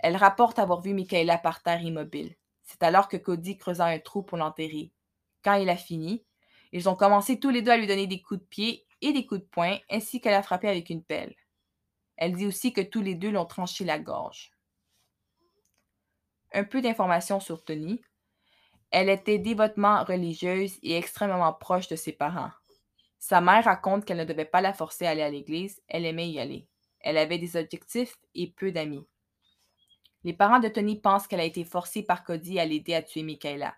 Elle 0.00 0.16
rapporte 0.16 0.58
avoir 0.58 0.80
vu 0.80 0.92
Michaela 0.92 1.38
par 1.38 1.62
terre 1.62 1.82
immobile. 1.82 2.34
C'est 2.64 2.82
alors 2.82 3.06
que 3.06 3.16
Cody 3.16 3.56
creusa 3.56 3.86
un 3.86 4.00
trou 4.00 4.24
pour 4.24 4.38
l'enterrer. 4.38 4.90
Quand 5.44 5.54
il 5.54 5.68
a 5.68 5.76
fini, 5.76 6.24
ils 6.72 6.88
ont 6.88 6.96
commencé 6.96 7.38
tous 7.38 7.50
les 7.50 7.62
deux 7.62 7.70
à 7.70 7.76
lui 7.76 7.86
donner 7.86 8.08
des 8.08 8.20
coups 8.20 8.40
de 8.40 8.46
pied 8.46 8.84
et 9.00 9.12
des 9.12 9.24
coups 9.24 9.42
de 9.42 9.46
poing, 9.46 9.78
ainsi 9.88 10.20
qu'à 10.20 10.32
la 10.32 10.42
frapper 10.42 10.68
avec 10.68 10.90
une 10.90 11.04
pelle. 11.04 11.36
Elle 12.16 12.34
dit 12.34 12.46
aussi 12.46 12.72
que 12.72 12.80
tous 12.80 13.02
les 13.02 13.14
deux 13.14 13.30
l'ont 13.30 13.46
tranché 13.46 13.84
la 13.84 14.00
gorge. 14.00 14.50
Un 16.52 16.64
peu 16.64 16.82
d'informations 16.82 17.38
sur 17.38 17.62
Tony. 17.62 18.02
Elle 18.90 19.08
était 19.08 19.38
dévotement 19.38 20.02
religieuse 20.02 20.78
et 20.82 20.96
extrêmement 20.96 21.52
proche 21.52 21.88
de 21.88 21.96
ses 21.96 22.12
parents. 22.12 22.50
Sa 23.20 23.40
mère 23.40 23.64
raconte 23.64 24.04
qu'elle 24.04 24.16
ne 24.18 24.24
devait 24.24 24.44
pas 24.44 24.60
la 24.60 24.72
forcer 24.72 25.06
à 25.06 25.10
aller 25.10 25.22
à 25.22 25.30
l'église, 25.30 25.80
elle 25.86 26.06
aimait 26.06 26.30
y 26.30 26.40
aller. 26.40 26.66
Elle 27.00 27.18
avait 27.18 27.38
des 27.38 27.56
objectifs 27.56 28.16
et 28.34 28.50
peu 28.50 28.72
d'amis. 28.72 29.06
Les 30.24 30.32
parents 30.32 30.58
de 30.58 30.68
Tony 30.68 31.00
pensent 31.00 31.26
qu'elle 31.26 31.40
a 31.40 31.44
été 31.44 31.64
forcée 31.64 32.02
par 32.02 32.24
Cody 32.24 32.58
à 32.58 32.66
l'aider 32.66 32.94
à 32.94 33.02
tuer 33.02 33.22
Michaela. 33.22 33.74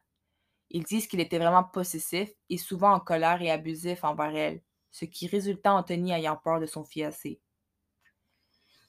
Ils 0.71 0.85
disent 0.85 1.07
qu'il 1.07 1.21
était 1.21 1.39
vraiment 1.39 1.65
possessif 1.65 2.31
et 2.49 2.57
souvent 2.57 2.93
en 2.95 3.01
colère 3.01 3.43
et 3.43 3.51
abusif 3.51 4.05
envers 4.05 4.35
elle, 4.35 4.63
ce 4.91 5.05
qui 5.05 5.27
résulta 5.27 5.73
en 5.73 5.83
Tony 5.83 6.13
ayant 6.13 6.37
peur 6.37 6.59
de 6.59 6.67
son 6.67 6.85
fiancé. 6.85 7.41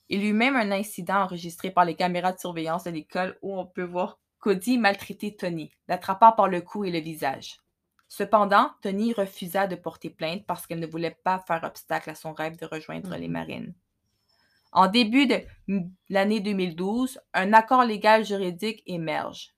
Il 0.10 0.24
y 0.24 0.30
eut 0.30 0.34
même 0.34 0.56
un 0.56 0.72
incident 0.72 1.24
enregistré 1.24 1.72
par 1.72 1.86
les 1.86 1.96
caméras 1.96 2.32
de 2.32 2.40
surveillance 2.40 2.86
de 2.86 2.92
l'école 2.92 3.38
où 3.42 3.58
on 3.58 3.66
peut 3.66 3.84
voir 3.84 4.20
Cody 4.44 4.78
maltraiter 4.78 5.38
Tony, 5.38 5.72
l'attrapant 5.88 6.34
par 6.34 6.50
le 6.50 6.60
cou 6.60 6.84
et 6.84 6.92
le 6.92 7.00
visage. 7.00 7.62
Cependant, 8.10 8.72
Tony 8.82 9.14
refusa 9.14 9.68
de 9.68 9.78
porter 9.78 10.10
plainte 10.10 10.46
parce 10.46 10.68
qu'elle 10.68 10.82
ne 10.82 10.86
voulait 10.86 11.18
pas 11.24 11.40
faire 11.48 11.64
obstacle 11.64 12.10
à 12.10 12.16
son 12.16 12.34
rêve 12.34 12.60
de 12.60 12.66
rejoindre 12.66 13.16
les 13.16 13.30
marines. 13.30 13.74
En 14.74 14.88
début 14.88 15.28
de 15.28 15.40
l'année 16.10 16.42
2012, 16.42 17.22
un 17.34 17.54
accord 17.54 17.86
légal 17.86 18.26
juridique 18.26 18.84
émerge. 18.86 19.56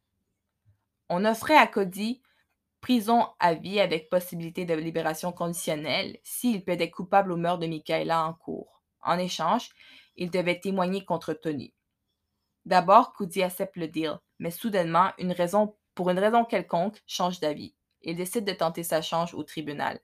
On 1.09 1.25
offrait 1.25 1.57
à 1.57 1.65
Cody 1.65 2.21
prison 2.79 3.25
à 3.39 3.55
vie 3.55 3.79
avec 3.79 4.11
possibilité 4.11 4.65
de 4.65 4.75
libération 4.75 5.31
conditionnelle 5.31 6.19
s'il 6.23 6.63
plaidait 6.63 6.91
coupable 6.91 7.31
au 7.31 7.37
meurtre 7.37 7.61
de 7.61 7.67
Michaela 7.67 8.23
en 8.23 8.35
cours. 8.35 8.83
En 9.01 9.17
échange, 9.17 9.71
il 10.15 10.29
devait 10.29 10.59
témoigner 10.59 11.03
contre 11.03 11.33
Tony. 11.33 11.73
D'abord, 12.65 13.13
Cody 13.13 13.41
accepte 13.41 13.77
le 13.77 13.87
deal, 13.87 14.19
mais 14.39 14.51
soudainement, 14.51 15.11
une 15.17 15.31
raison, 15.31 15.75
pour 15.93 16.09
une 16.09 16.19
raison 16.19 16.45
quelconque, 16.45 17.01
change 17.07 17.39
d'avis. 17.39 17.75
Il 18.01 18.15
décide 18.15 18.45
de 18.45 18.53
tenter 18.53 18.83
sa 18.83 19.01
chance 19.01 19.33
au 19.33 19.43
tribunal. 19.43 19.99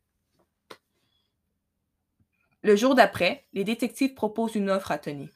Le 2.63 2.75
jour 2.75 2.95
d'après, 2.95 3.47
les 3.53 3.63
détectives 3.63 4.13
proposent 4.13 4.55
une 4.55 4.69
offre 4.69 4.91
à 4.91 4.97
Tony. 4.97 5.29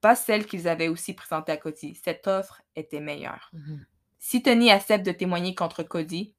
Pas 0.00 0.14
celle 0.14 0.46
qu'ils 0.46 0.68
avaient 0.68 0.88
aussi 0.88 1.14
présentée 1.14 1.52
à 1.52 1.56
Cody. 1.56 1.94
Cette 1.94 2.26
offre 2.26 2.62
était 2.74 3.00
meilleure. 3.00 3.50
Mhm. 3.52 3.86
Si 4.18 4.42
Tony 4.42 4.70
accepte 4.70 5.06
de 5.06 5.12
témoigner 5.12 5.54
contre 5.54 5.82
Cody, 5.82 6.34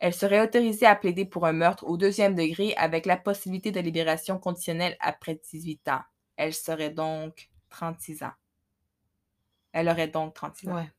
elle 0.00 0.14
serait 0.14 0.40
autorisée 0.40 0.86
à 0.86 0.96
plaider 0.96 1.24
pour 1.24 1.46
un 1.46 1.52
meurtre 1.52 1.84
au 1.84 1.96
deuxième 1.96 2.34
degré 2.34 2.74
avec 2.76 3.06
la 3.06 3.16
possibilité 3.16 3.70
de 3.70 3.80
libération 3.80 4.38
conditionnelle 4.38 4.96
après 4.98 5.40
18 5.50 5.88
ans. 5.88 6.02
Elle 6.36 6.54
serait 6.54 6.90
donc 6.90 7.50
36 7.68 8.22
ans. 8.22 8.32
Elle 9.72 9.88
aurait 9.88 10.08
donc 10.08 10.34
36 10.34 10.68
ans. 10.68 10.76
Ouais, 10.76 10.90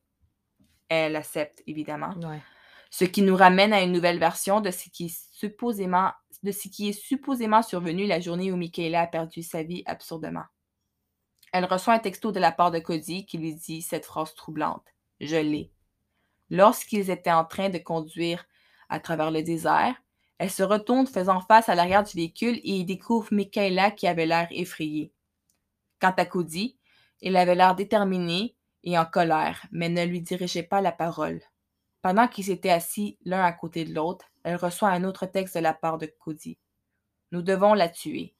Elle 0.94 1.16
accepte, 1.16 1.62
évidemment. 1.66 2.12
ouais. 2.16 2.42
Ce 2.90 3.06
qui 3.06 3.22
nous 3.22 3.34
ramène 3.36 3.72
à 3.72 3.80
une 3.80 3.92
nouvelle 3.92 4.18
version 4.18 4.60
de 4.60 4.70
ce 4.70 4.90
qui 4.90 5.06
est 5.06 5.28
supposément, 5.32 6.10
de 6.42 6.52
ce 6.52 6.68
qui 6.68 6.90
est 6.90 6.92
supposément 6.92 7.62
survenu 7.62 8.06
la 8.06 8.20
journée 8.20 8.52
où 8.52 8.56
Michaela 8.56 9.00
a 9.00 9.06
perdu 9.06 9.42
sa 9.42 9.62
vie 9.62 9.82
absurdement. 9.86 10.44
Elle 11.54 11.64
reçoit 11.64 11.94
un 11.94 11.98
texto 11.98 12.32
de 12.32 12.40
la 12.40 12.52
part 12.52 12.70
de 12.70 12.80
Cody 12.80 13.24
qui 13.24 13.38
lui 13.38 13.54
dit 13.54 13.80
cette 13.80 14.04
phrase 14.04 14.34
troublante. 14.34 14.84
Je 15.20 15.36
l'ai. 15.36 15.72
Lorsqu'ils 16.50 17.08
étaient 17.08 17.32
en 17.32 17.46
train 17.46 17.70
de 17.70 17.78
conduire 17.78 18.44
à 18.90 19.00
travers 19.00 19.30
le 19.30 19.42
désert, 19.42 19.94
elle 20.36 20.50
se 20.50 20.62
retourne 20.62 21.06
faisant 21.06 21.40
face 21.40 21.70
à 21.70 21.74
l'arrière 21.74 22.02
du 22.02 22.14
véhicule 22.14 22.56
et 22.56 22.76
y 22.76 22.84
découvre 22.84 23.32
Michaela 23.32 23.90
qui 23.90 24.06
avait 24.06 24.26
l'air 24.26 24.48
effrayée. 24.50 25.14
Quant 25.98 26.14
à 26.14 26.26
Cody, 26.26 26.76
il 27.22 27.36
avait 27.36 27.54
l'air 27.54 27.74
déterminé 27.74 28.54
et 28.84 28.98
en 28.98 29.04
colère, 29.04 29.66
mais 29.70 29.88
ne 29.88 30.04
lui 30.04 30.20
dirigeait 30.20 30.62
pas 30.62 30.80
la 30.80 30.92
parole. 30.92 31.40
Pendant 32.02 32.26
qu'ils 32.26 32.50
étaient 32.50 32.70
assis 32.70 33.16
l'un 33.24 33.44
à 33.44 33.52
côté 33.52 33.84
de 33.84 33.94
l'autre, 33.94 34.26
elle 34.42 34.56
reçoit 34.56 34.88
un 34.88 35.04
autre 35.04 35.26
texte 35.26 35.56
de 35.56 35.60
la 35.60 35.74
part 35.74 35.98
de 35.98 36.06
Cody. 36.06 36.58
Nous 37.30 37.42
devons 37.42 37.74
la 37.74 37.88
tuer. 37.88 38.34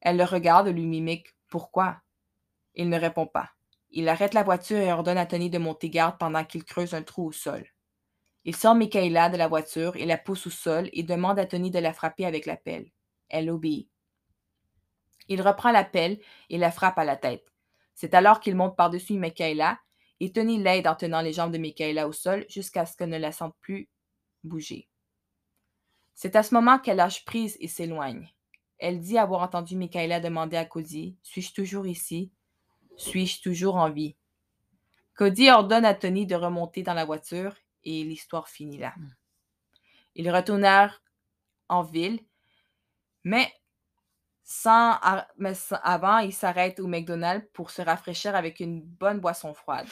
Elle 0.00 0.16
le 0.16 0.24
regarde 0.24 0.68
et 0.68 0.72
lui 0.72 0.86
mimique 0.86 1.34
Pourquoi? 1.48 2.00
Il 2.74 2.88
ne 2.88 2.98
répond 2.98 3.26
pas. 3.26 3.50
Il 3.90 4.08
arrête 4.08 4.34
la 4.34 4.42
voiture 4.42 4.78
et 4.78 4.92
ordonne 4.92 5.18
à 5.18 5.26
Tony 5.26 5.50
de 5.50 5.58
monter 5.58 5.90
garde 5.90 6.18
pendant 6.18 6.44
qu'il 6.44 6.64
creuse 6.64 6.94
un 6.94 7.02
trou 7.02 7.26
au 7.26 7.32
sol. 7.32 7.66
Il 8.44 8.54
sort 8.54 8.74
Michaela 8.74 9.28
de 9.28 9.36
la 9.36 9.48
voiture 9.48 9.96
et 9.96 10.06
la 10.06 10.18
pousse 10.18 10.46
au 10.46 10.50
sol 10.50 10.88
et 10.92 11.02
demande 11.02 11.38
à 11.38 11.46
Tony 11.46 11.70
de 11.70 11.78
la 11.78 11.92
frapper 11.92 12.26
avec 12.26 12.46
la 12.46 12.56
pelle. 12.56 12.90
Elle 13.28 13.50
obéit. 13.50 13.90
Il 15.28 15.42
reprend 15.42 15.72
la 15.72 15.84
pelle 15.84 16.20
et 16.48 16.58
la 16.58 16.70
frappe 16.70 16.98
à 16.98 17.04
la 17.04 17.16
tête. 17.16 17.44
C'est 17.96 18.14
alors 18.14 18.40
qu'il 18.40 18.54
monte 18.54 18.76
par-dessus 18.76 19.14
Michaela 19.14 19.80
et 20.20 20.30
Tony 20.30 20.62
l'aide 20.62 20.86
en 20.86 20.94
tenant 20.94 21.22
les 21.22 21.32
jambes 21.32 21.52
de 21.52 21.58
Michaela 21.58 22.06
au 22.06 22.12
sol 22.12 22.44
jusqu'à 22.48 22.86
ce 22.86 22.94
qu'elle 22.96 23.08
ne 23.08 23.18
la 23.18 23.32
sente 23.32 23.56
plus 23.60 23.88
bouger. 24.44 24.88
C'est 26.14 26.36
à 26.36 26.42
ce 26.42 26.54
moment 26.54 26.78
qu'elle 26.78 26.98
lâche 26.98 27.24
prise 27.24 27.56
et 27.58 27.68
s'éloigne. 27.68 28.30
Elle 28.78 29.00
dit 29.00 29.16
avoir 29.16 29.42
entendu 29.42 29.76
Michaela 29.76 30.20
demander 30.20 30.58
à 30.58 30.66
Cody 30.66 31.16
Suis-je 31.22 31.54
toujours 31.54 31.86
ici? 31.86 32.30
Suis-je 32.98 33.42
toujours 33.42 33.76
en 33.76 33.90
vie 33.90 34.14
Cody 35.14 35.50
ordonne 35.50 35.86
à 35.86 35.94
Tony 35.94 36.26
de 36.26 36.34
remonter 36.34 36.82
dans 36.82 36.94
la 36.94 37.06
voiture 37.06 37.56
et 37.84 38.04
l'histoire 38.04 38.50
finit 38.50 38.78
là. 38.78 38.92
Mm. 38.96 39.08
Ils 40.16 40.30
retournèrent 40.30 41.02
en 41.70 41.82
ville, 41.82 42.20
mais 43.24 43.50
sans, 44.48 44.96
mais 45.38 45.54
sans- 45.54 45.80
avant, 45.82 46.18
ils 46.18 46.32
s'arrêtent 46.32 46.78
au 46.78 46.86
McDonald's 46.86 47.44
pour 47.52 47.70
se 47.72 47.82
rafraîchir 47.82 48.36
avec 48.36 48.60
une 48.60 48.80
bonne 48.80 49.18
boisson 49.18 49.52
froide. 49.52 49.88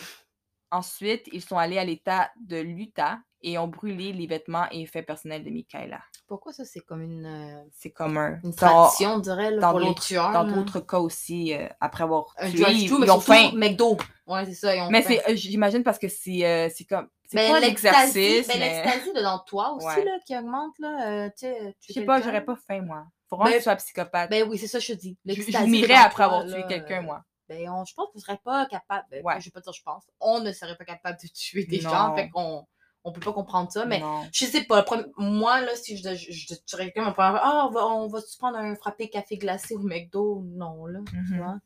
Ensuite, 0.71 1.29
ils 1.33 1.43
sont 1.43 1.59
allés 1.59 1.79
à 1.79 1.85
l'État 1.85 2.31
de 2.41 2.57
l'Utah 2.59 3.19
et 3.43 3.59
ont 3.59 3.67
brûlé 3.69 4.13
les 4.13 4.27
vêtements 4.27 4.67
et 4.71 4.83
effets 4.83 5.03
personnels 5.03 5.45
de 5.45 5.51
Michaela. 5.51 6.01
Pourquoi 6.29 6.53
ça, 6.53 6.65
c'est 6.65 6.81
comme 6.81 7.03
une, 7.03 7.27
euh, 7.27 7.63
C'est 7.73 7.91
comme 7.91 8.17
un. 8.17 8.39
une 8.45 8.51
dans- 8.53 8.57
tradition, 8.57 9.15
on 9.15 9.19
dirait, 9.19 9.51
là, 9.51 9.61
dans 9.61 9.71
pour 9.73 9.81
les 9.81 9.87
d'autres- 9.89 10.03
tueurs? 10.05 10.33
Dans 10.33 10.45
là? 10.45 10.53
d'autres 10.53 10.81
cas 10.81 10.99
aussi, 10.99 11.53
euh, 11.53 11.69
après 11.81 12.05
avoir 12.05 12.33
Un 12.39 12.51
tué, 12.51 12.61
drive-thru, 12.63 12.97
ils, 12.97 13.01
mais 13.01 13.07
ils 13.07 13.11
ont 13.11 13.21
surtout 13.21 13.33
faim. 13.51 13.51
McDo. 13.57 13.97
Ouais, 14.27 14.45
c'est 14.47 14.55
ça, 14.55 14.75
ils 14.75 14.81
ont 14.83 14.91
Mais 14.91 15.03
faim. 15.03 15.17
c'est, 15.27 15.33
euh, 15.33 15.37
j'imagine 15.37 15.83
parce 15.83 15.99
que 15.99 16.09
c'est, 16.09 16.47
euh, 16.47 16.69
c'est 16.75 16.85
comme, 16.85 17.09
c'est 17.29 17.37
Ben, 17.37 17.53
pas 17.53 17.61
l'exercice, 17.61 18.47
Ben, 18.49 18.59
mais 18.59 18.83
l'ecstasy 18.85 19.13
de 19.13 19.21
dans 19.21 19.41
toi 19.41 19.73
aussi, 19.75 19.87
Ouais. 19.87 20.05
là, 20.05 20.13
qui 20.27 20.37
augmente, 20.37 20.79
là. 20.79 21.09
euh, 21.27 21.29
tu 21.39 21.47
sais, 21.47 21.77
je 21.87 21.93
sais 21.93 22.05
pas, 22.05 22.21
j'aurais 22.23 22.45
pas 22.45 22.57
faim 22.57 22.81
moi. 22.83 23.05
Vraiment 23.37 23.45
Ben, 23.45 23.53
que 23.53 23.57
tu 23.59 23.63
sois 23.65 23.77
psychopathe. 23.77 24.31
Ben 24.31 24.49
oui, 24.49 24.59
c'est 24.59 24.67
ça 24.69 24.79
que 24.79 24.85
je 24.85 24.93
te 24.95 24.99
dis. 24.99 25.17
je 25.27 25.83
devant 25.83 25.95
après 26.01 26.25
avoir 26.25 26.45
tué 26.47 26.65
quelqu'un 26.69 26.99
euh, 27.01 27.03
moi. 27.03 27.25
Ben, 27.49 27.69
on, 27.71 27.85
je 27.85 27.93
pense 27.95 28.09
qu'on 28.13 28.19
serait 28.19 28.41
pas 28.43 28.67
capable. 28.67 29.07
Ben, 29.11 29.23
Ouais. 29.25 29.41
Je 29.41 29.45
vais 29.47 29.51
pas 29.51 29.61
dire 29.61 29.73
je 29.73 29.83
pense. 29.83 30.05
On 30.21 30.41
ne 30.41 30.51
serait 30.53 30.77
pas 30.77 30.85
capable 30.85 31.19
de 31.23 31.29
tuer 31.29 31.65
des 31.67 31.81
Non. 31.83 31.91
gens. 31.91 32.15
Fait 32.17 32.31
qu'on 32.31 32.67
on 33.07 33.13
peut 33.13 33.21
pas 33.21 33.35
comprendre 33.35 33.71
ça. 33.71 33.85
Mais 33.85 34.01
Non. 34.01 34.27
je 34.33 34.47
sais 34.47 34.65
pas. 34.65 34.83
Moi, 35.19 35.61
là, 35.61 35.77
si 35.77 35.99
je, 35.99 36.15
je, 36.15 36.33
je 36.33 36.55
tuerais 36.67 36.91
quelqu'un, 36.91 37.15
ah, 37.19 37.67
on 37.69 37.71
va, 37.71 37.87
on 37.87 38.07
va 38.09 38.21
se 38.23 38.39
prendre 38.39 38.57
un 38.57 38.75
frappé 38.77 39.11
café 39.11 39.37
glacé 39.37 39.75
au 39.75 39.81
McDo? 39.81 40.43
Non, 40.47 40.87
là. 40.87 41.01
Tu 41.11 41.17
Mhm. 41.17 41.37
vois. 41.39 41.59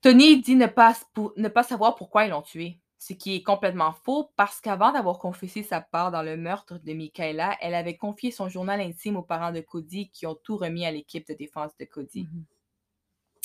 Tony 0.00 0.40
dit 0.40 0.56
ne 0.56 0.66
pas, 0.66 0.96
pour- 1.14 1.32
ne 1.36 1.48
pas 1.48 1.62
savoir 1.62 1.94
pourquoi 1.94 2.24
ils 2.24 2.30
l'ont 2.30 2.42
tué, 2.42 2.79
ce 3.00 3.14
qui 3.14 3.34
est 3.34 3.42
complètement 3.42 3.94
faux 3.94 4.30
parce 4.36 4.60
qu'avant 4.60 4.92
d'avoir 4.92 5.18
confessé 5.18 5.62
sa 5.62 5.80
part 5.80 6.10
dans 6.10 6.22
le 6.22 6.36
meurtre 6.36 6.76
de 6.76 6.92
Michaela, 6.92 7.56
elle 7.62 7.74
avait 7.74 7.96
confié 7.96 8.30
son 8.30 8.50
journal 8.50 8.78
intime 8.78 9.16
aux 9.16 9.22
parents 9.22 9.52
de 9.52 9.60
Cody 9.60 10.10
qui 10.10 10.26
ont 10.26 10.34
tout 10.34 10.58
remis 10.58 10.84
à 10.84 10.90
l'équipe 10.90 11.26
de 11.26 11.32
défense 11.32 11.74
de 11.78 11.86
Cody. 11.86 12.24
Mhm. 12.24 12.44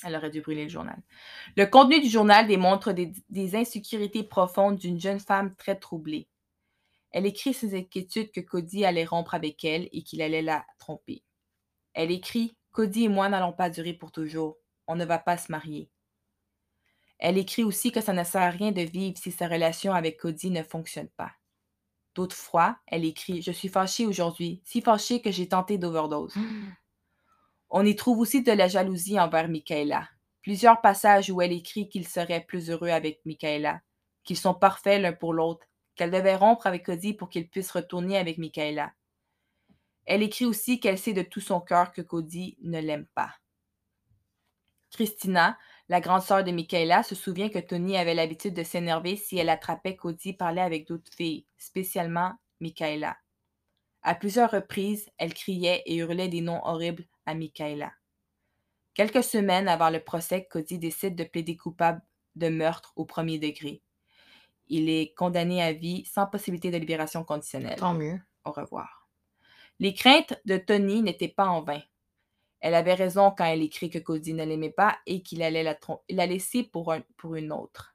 Elle 0.03 0.15
aurait 0.17 0.29
dû 0.29 0.41
brûler 0.41 0.65
le 0.65 0.69
journal. 0.69 1.01
Le 1.55 1.65
contenu 1.67 2.01
du 2.01 2.09
journal 2.09 2.47
démontre 2.47 2.91
des, 2.91 3.13
des 3.29 3.55
insécurités 3.55 4.24
profondes 4.24 4.75
d'une 4.75 5.00
jeune 5.00 5.21
femme 5.21 5.55
très 5.55 5.79
troublée. 5.79 6.27
Elle 7.12 7.25
écrit 7.25 7.53
ses 7.53 7.77
inquiétudes 7.77 8.33
que 8.33 8.41
Cody 8.41 8.83
allait 8.83 9.05
rompre 9.05 9.35
avec 9.35 9.63
elle 9.63 9.88
et 9.93 10.03
qu'il 10.03 10.21
allait 10.21 10.41
la 10.41 10.65
tromper. 10.79 11.24
Elle 11.93 12.12
écrit 12.12 12.57
Cody 12.74 13.05
et 13.05 13.09
moi 13.09 13.29
n'allons 13.29 13.53
pas 13.53 13.69
durer 13.69 13.93
pour 13.93 14.12
toujours. 14.12 14.57
On 14.85 14.97
ne 14.97 15.05
va 15.05 15.17
pas 15.17 15.38
se 15.38 15.50
marier. 15.50 15.89
Elle 17.17 17.38
écrit 17.38 17.63
aussi 17.63 17.91
que 17.91 18.01
ça 18.01 18.13
ne 18.13 18.24
sert 18.24 18.41
à 18.41 18.50
rien 18.50 18.72
de 18.72 18.81
vivre 18.81 19.17
si 19.17 19.31
sa 19.31 19.48
relation 19.48 19.93
avec 19.93 20.17
Cody 20.17 20.51
ne 20.51 20.63
fonctionne 20.63 21.10
pas. 21.10 21.31
D'autres 22.13 22.36
fois, 22.36 22.77
elle 22.88 23.05
écrit 23.05 23.41
Je 23.41 23.51
suis 23.51 23.67
fâchée 23.67 24.05
aujourd'hui, 24.05 24.62
si 24.63 24.81
fâchée 24.81 25.22
que 25.22 25.31
j'ai 25.31 25.48
tenté 25.48 25.77
d'overdose. 25.77 26.34
On 27.69 27.86
y 27.86 27.95
trouve 27.95 28.19
aussi 28.19 28.41
de 28.41 28.51
la 28.51 28.67
jalousie 28.67 29.19
envers 29.19 29.50
Michaela. 29.50 30.07
Plusieurs 30.41 30.79
passages 30.81 31.29
où 31.29 31.41
elle 31.41 31.51
écrit 31.51 31.89
qu'il 31.89 32.07
serait 32.07 32.45
plus 32.45 32.69
heureux 32.69 32.89
avec 32.89 33.19
Michaela, 33.25 33.81
qu'ils 34.24 34.38
sont 34.38 34.53
parfaits 34.53 35.01
l'un 35.01 35.13
pour 35.13 35.34
l'autre, 35.34 35.65
qu'elle 35.95 36.12
devait 36.12 36.36
rompre 36.36 36.67
avec 36.67 36.86
Cody 36.86 37.13
pour 37.13 37.29
qu'il 37.29 37.50
puisse 37.50 37.72
retourner 37.72 38.17
avec 38.17 38.38
Michaela. 38.38 38.93
Elle 40.05 40.22
écrit 40.22 40.45
aussi 40.45 40.79
qu'elle 40.79 41.00
sait 41.00 41.13
de 41.13 41.24
tout 41.24 41.41
son 41.41 41.60
cœur 41.60 41.91
que 41.91 42.01
Cody 42.01 42.57
ne 42.62 42.79
l'aime 42.79 43.07
pas. 43.15 43.34
Christina, 44.91 45.57
la 45.88 46.01
grande 46.01 46.22
sœur 46.22 46.44
de 46.44 46.51
Michaela, 46.51 47.04
se 47.04 47.15
souvient 47.15 47.50
que 47.50 47.60
Tony 47.60 47.98
avait 47.98 48.15
l'habitude 48.15 48.54
de 48.54 48.63
s'énerver 48.63 49.15
si 49.15 49.38
elle 49.38 49.50
attrapait 49.50 49.96
Cody 49.96 50.34
parler 50.34 50.62
avec 50.62 50.88
d'autres 50.88 51.12
filles, 51.13 51.46
spécialement 51.58 52.34
Michaela. 52.60 53.18
À 54.01 54.15
plusieurs 54.15 54.51
reprises, 54.51 55.10
elle 55.18 55.34
criait 55.34 55.84
et 55.86 55.98
hurlait 55.98 56.27
des 56.27 56.42
noms 56.42 56.63
horribles 56.65 57.06
à 57.25 57.36
Michaela. 57.36 57.92
Quelques 58.94 59.24
semaines 59.24 59.68
avant 59.68 59.89
le 59.89 60.00
procès, 60.00 60.48
Cody 60.50 60.80
décide 60.80 61.15
de 61.15 61.24
plaider 61.24 61.58
coupable 61.58 62.01
de 62.36 62.50
meurtre 62.50 62.94
au 62.96 63.06
premier 63.06 63.39
degré. 63.39 63.82
Il 64.68 64.89
est 64.89 65.13
condamné 65.15 65.62
à 65.62 65.74
vie 65.74 66.06
sans 66.06 66.25
possibilité 66.25 66.72
de 66.72 66.77
libération 66.77 67.24
conditionnelle. 67.24 67.77
Tant 67.77 67.94
mieux. 67.94 68.20
Au 68.44 68.51
revoir. 68.51 69.08
Les 69.80 69.94
craintes 69.94 70.39
de 70.46 70.58
Tony 70.58 71.01
n'étaient 71.01 71.27
pas 71.27 71.48
en 71.48 71.62
vain. 71.62 71.82
Elle 72.62 72.75
avait 72.75 72.93
raison 72.95 73.31
quand 73.31 73.45
elle 73.45 73.62
écrit 73.62 73.89
que 73.89 74.00
Cody 74.00 74.33
ne 74.33 74.43
l'aimait 74.43 74.69
pas 74.71 74.97
et 75.05 75.21
qu'il 75.21 75.43
allait 75.43 75.63
la, 75.63 75.75
la 76.09 76.25
laisser 76.25 76.63
pour, 76.63 76.91
un- 76.93 77.01
pour 77.17 77.35
une 77.35 77.51
autre. 77.51 77.91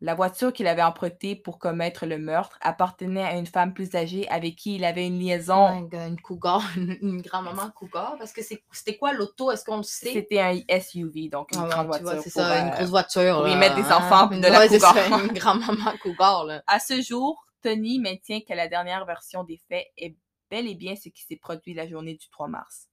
La 0.00 0.14
voiture 0.14 0.52
qu'il 0.52 0.68
avait 0.68 0.82
empruntée 0.82 1.34
pour 1.34 1.58
commettre 1.58 2.06
le 2.06 2.18
meurtre 2.18 2.56
appartenait 2.60 3.24
à 3.24 3.34
une 3.36 3.46
femme 3.46 3.74
plus 3.74 3.96
âgée 3.96 4.28
avec 4.28 4.54
qui 4.54 4.76
il 4.76 4.84
avait 4.84 5.06
une 5.08 5.18
liaison. 5.18 5.88
Une 5.92 6.20
cougar, 6.20 6.62
une, 6.76 6.96
une 7.02 7.20
grand-maman 7.22 7.70
cougar. 7.74 8.14
Parce 8.16 8.32
que 8.32 8.40
c'était 8.42 8.96
quoi 8.96 9.12
l'auto? 9.12 9.50
Est-ce 9.50 9.64
qu'on 9.64 9.78
le 9.78 9.82
sait? 9.82 10.12
C'était 10.12 10.38
un 10.40 10.56
SUV, 10.80 11.28
donc 11.28 11.50
une 11.52 11.58
Ah 11.58 11.64
ouais, 11.64 11.68
grande 11.70 11.86
voiture. 11.88 12.22
c'est 12.22 12.30
ça, 12.30 12.58
une 12.60 12.68
euh, 12.68 12.76
grosse 12.76 12.90
voiture. 12.90 13.38
pour 13.38 13.48
y 13.48 13.56
mettre 13.56 13.74
des 13.74 13.82
hein? 13.90 13.96
enfants 13.96 14.28
puis 14.28 14.38
de 14.40 14.46
la 14.46 14.68
c'est 14.68 14.78
ça, 14.78 14.92
cougar. 14.92 15.20
une 15.24 15.32
grand-maman 15.32 15.92
cougar, 16.00 16.44
là. 16.44 16.62
À 16.68 16.78
ce 16.78 17.00
jour, 17.02 17.44
Tony 17.60 17.98
maintient 17.98 18.40
que 18.40 18.54
la 18.54 18.68
dernière 18.68 19.04
version 19.04 19.42
des 19.42 19.60
faits 19.68 19.86
est 19.96 20.14
bel 20.48 20.68
et 20.68 20.76
bien 20.76 20.94
ce 20.94 21.08
qui 21.08 21.22
s'est 21.24 21.36
produit 21.36 21.74
la 21.74 21.88
journée 21.88 22.14
du 22.14 22.28
3 22.30 22.46
mars. 22.46 22.87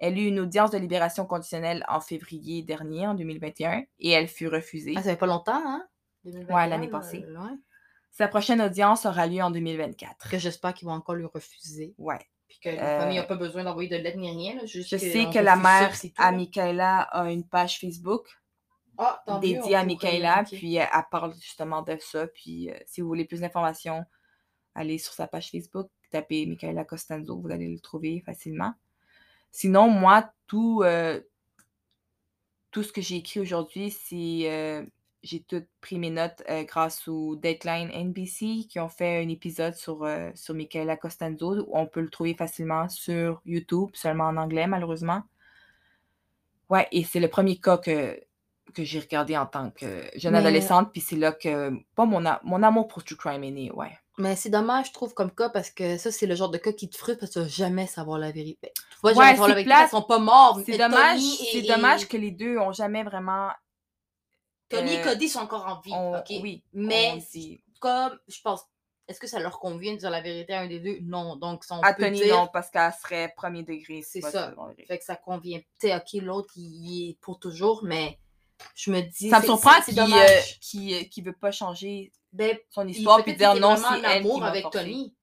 Elle 0.00 0.18
eut 0.18 0.26
une 0.26 0.40
audience 0.40 0.70
de 0.70 0.78
libération 0.78 1.26
conditionnelle 1.26 1.84
en 1.88 2.00
février 2.00 2.62
dernier, 2.62 3.06
en 3.06 3.14
2021, 3.14 3.84
et 3.98 4.10
elle 4.10 4.28
fut 4.28 4.48
refusée. 4.48 4.94
Ah, 4.96 5.02
ça 5.02 5.10
fait 5.10 5.16
pas 5.16 5.26
longtemps, 5.26 5.60
hein? 5.64 5.86
2021, 6.24 6.66
l'année 6.66 6.86
là, 6.86 6.92
passée. 6.92 7.24
ouais. 7.28 7.56
Sa 8.10 8.26
prochaine 8.26 8.60
audience 8.60 9.06
aura 9.06 9.26
lieu 9.26 9.40
en 9.42 9.50
2024. 9.50 10.30
Que 10.30 10.38
j'espère 10.38 10.74
qu'ils 10.74 10.88
vont 10.88 10.94
encore 10.94 11.14
lui 11.14 11.26
refuser. 11.26 11.94
Ouais. 11.96 12.18
Puis 12.48 12.58
que 12.58 12.70
la 12.70 12.82
Euh, 12.82 13.00
famille 13.00 13.18
n'a 13.18 13.22
pas 13.24 13.36
besoin 13.36 13.62
d'envoyer 13.62 13.88
de 13.88 13.96
lettres 13.96 14.18
ni 14.18 14.28
rien. 14.30 14.56
Là, 14.56 14.66
juste 14.66 14.88
Je 14.90 14.96
que 14.96 15.00
sais 15.12 15.26
que 15.32 15.38
la 15.38 15.54
mère 15.56 15.92
tout, 15.98 16.08
à. 16.16 16.32
Michaela 16.32 17.02
a 17.02 17.30
une 17.30 17.46
page 17.46 17.78
Facebook 17.78 18.26
Ah, 18.98 19.22
mieux, 19.28 19.38
dédiée 19.40 19.76
à 19.76 19.84
Michaela, 19.84 20.42
puis 20.44 20.78
euh, 20.80 20.84
elle 20.92 21.04
parle 21.10 21.34
justement 21.34 21.82
de 21.82 21.96
ça. 22.00 22.26
Puis 22.26 22.70
euh, 22.70 22.74
si 22.86 23.00
vous 23.00 23.06
voulez 23.06 23.24
plus 23.26 23.40
d'informations, 23.42 24.04
allez 24.74 24.98
sur 24.98 25.12
sa 25.12 25.28
page 25.28 25.50
Facebook, 25.50 25.88
tapez 26.10 26.44
Michaela 26.46 26.84
Costanzo, 26.84 27.38
vous 27.40 27.50
allez 27.50 27.68
le 27.68 27.78
trouver 27.80 28.22
facilement. 28.26 28.72
Sinon, 29.52 29.88
moi, 29.88 30.30
tout, 30.46 30.82
euh, 30.84 31.20
tout 32.70 32.82
ce 32.82 32.92
que 32.92 33.00
j'ai 33.00 33.16
écrit 33.16 33.40
aujourd'hui, 33.40 33.90
c'est. 33.90 34.42
euh, 34.50 34.84
j'ai 35.22 35.40
tout 35.42 35.62
pris 35.82 35.98
mes 35.98 36.08
notes 36.08 36.42
euh, 36.48 36.62
grâce 36.64 37.06
au 37.06 37.36
Deadline 37.36 37.90
NBC 37.90 38.66
qui 38.70 38.80
ont 38.80 38.88
fait 38.88 39.22
un 39.22 39.28
épisode 39.28 39.74
sur, 39.74 40.08
sur 40.34 40.54
Michaela 40.54 40.96
Costanzo. 40.96 41.68
On 41.72 41.86
peut 41.86 42.00
le 42.00 42.08
trouver 42.08 42.34
facilement 42.34 42.88
sur 42.88 43.42
YouTube, 43.44 43.90
seulement 43.92 44.24
en 44.24 44.36
anglais, 44.38 44.66
malheureusement. 44.66 45.22
Ouais, 46.70 46.88
et 46.92 47.04
c'est 47.04 47.20
le 47.20 47.28
premier 47.28 47.56
cas 47.58 47.76
que, 47.76 48.18
que 48.72 48.82
j'ai 48.84 49.00
regardé 49.00 49.36
en 49.36 49.44
tant 49.44 49.70
que 49.72 50.04
jeune 50.16 50.32
Mais- 50.32 50.38
adolescente, 50.38 50.90
puis 50.92 51.00
c'est 51.02 51.16
là 51.16 51.32
que. 51.32 51.70
Pas 51.96 52.06
mon, 52.06 52.24
a- 52.24 52.40
mon 52.44 52.62
amour 52.62 52.88
pour 52.88 53.04
True 53.04 53.16
Crime 53.16 53.44
est 53.44 53.50
né, 53.50 53.70
ouais. 53.72 53.92
Mais 54.20 54.36
c'est 54.36 54.50
dommage, 54.50 54.88
je 54.88 54.92
trouve, 54.92 55.14
comme 55.14 55.34
cas, 55.34 55.48
parce 55.48 55.70
que 55.70 55.96
ça, 55.96 56.12
c'est 56.12 56.26
le 56.26 56.34
genre 56.34 56.50
de 56.50 56.58
cas 56.58 56.72
qui 56.72 56.90
te 56.90 56.96
frustre 56.96 57.20
parce 57.20 57.32
que 57.32 57.38
tu 57.38 57.44
vas 57.44 57.48
jamais 57.48 57.86
savoir 57.86 58.18
la 58.18 58.30
vérité. 58.30 58.70
Tu 58.74 58.82
vas 59.02 59.10
Ouais, 59.10 59.14
jamais 59.14 59.30
savoir 59.32 59.48
la 59.48 59.54
vérité, 59.54 59.74
qu'ils 59.74 59.88
sont 59.88 60.02
pas 60.02 60.18
morts. 60.18 60.60
C'est 60.66 60.76
dommage, 60.76 61.20
et- 61.54 61.62
dommage 61.62 62.06
que 62.06 62.18
les 62.18 62.30
deux 62.30 62.58
ont 62.58 62.72
jamais 62.72 63.02
vraiment. 63.02 63.48
Tony 64.68 64.92
et 64.92 65.00
euh, 65.00 65.04
Cody 65.04 65.28
sont 65.28 65.40
encore 65.40 65.66
en 65.66 65.80
vie, 65.80 65.92
on- 65.92 66.18
ok? 66.18 66.26
Oui. 66.42 66.62
Mais 66.74 67.18
comme, 67.80 68.18
je 68.28 68.40
pense, 68.42 68.60
est-ce 69.08 69.18
que 69.18 69.26
ça 69.26 69.40
leur 69.40 69.58
convient 69.58 69.94
de 69.94 69.98
dire 69.98 70.10
la 70.10 70.20
vérité 70.20 70.52
à 70.52 70.60
un 70.60 70.68
des 70.68 70.80
deux? 70.80 70.98
Non. 71.00 71.36
Donc, 71.36 71.64
si 71.64 71.72
on 71.72 71.80
À 71.80 71.94
peut 71.94 72.04
Tony, 72.04 72.20
dire, 72.20 72.36
non, 72.36 72.48
parce 72.52 72.70
qu'elle 72.70 72.92
serait 72.92 73.32
premier 73.36 73.62
degré. 73.62 74.02
C'est 74.02 74.20
ça. 74.20 74.54
fait 74.86 74.98
que 74.98 75.04
ça 75.04 75.16
convient. 75.16 75.58
Tu 75.80 75.88
sais, 75.88 75.96
ok, 75.96 76.22
l'autre, 76.22 76.52
il 76.56 77.08
est 77.10 77.18
pour 77.20 77.40
toujours, 77.40 77.82
mais 77.82 78.18
je 78.74 78.90
me 78.90 79.00
dis. 79.00 79.30
Ça 79.30 79.36
me 79.36 79.40
c'est- 79.42 79.46
surprend 79.48 79.80
qu'il 79.82 79.94
dommage. 79.94 80.30
euh, 80.30 80.40
qu'il, 80.60 80.94
euh, 80.94 81.02
qu'il 81.04 81.24
veut 81.24 81.32
pas 81.36 81.50
changer 81.52 82.12
Ben, 82.32 82.56
son 82.70 82.86
histoire 82.86 83.22
puis 83.24 83.34
dire 83.36 83.54
non, 83.56 83.76
c'est 83.76 83.82
elle 84.04 84.22
qui 84.22 84.42
avec 84.42 84.62
forcé. 84.62 84.78
Tony. 84.78 85.14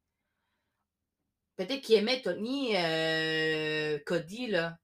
Peut-être 1.55 1.81
qu'il 1.81 1.95
aimait 1.95 2.21
Tony, 2.21 2.75
euh, 2.75 3.97
Cody, 4.05 4.47
là. 4.47 4.77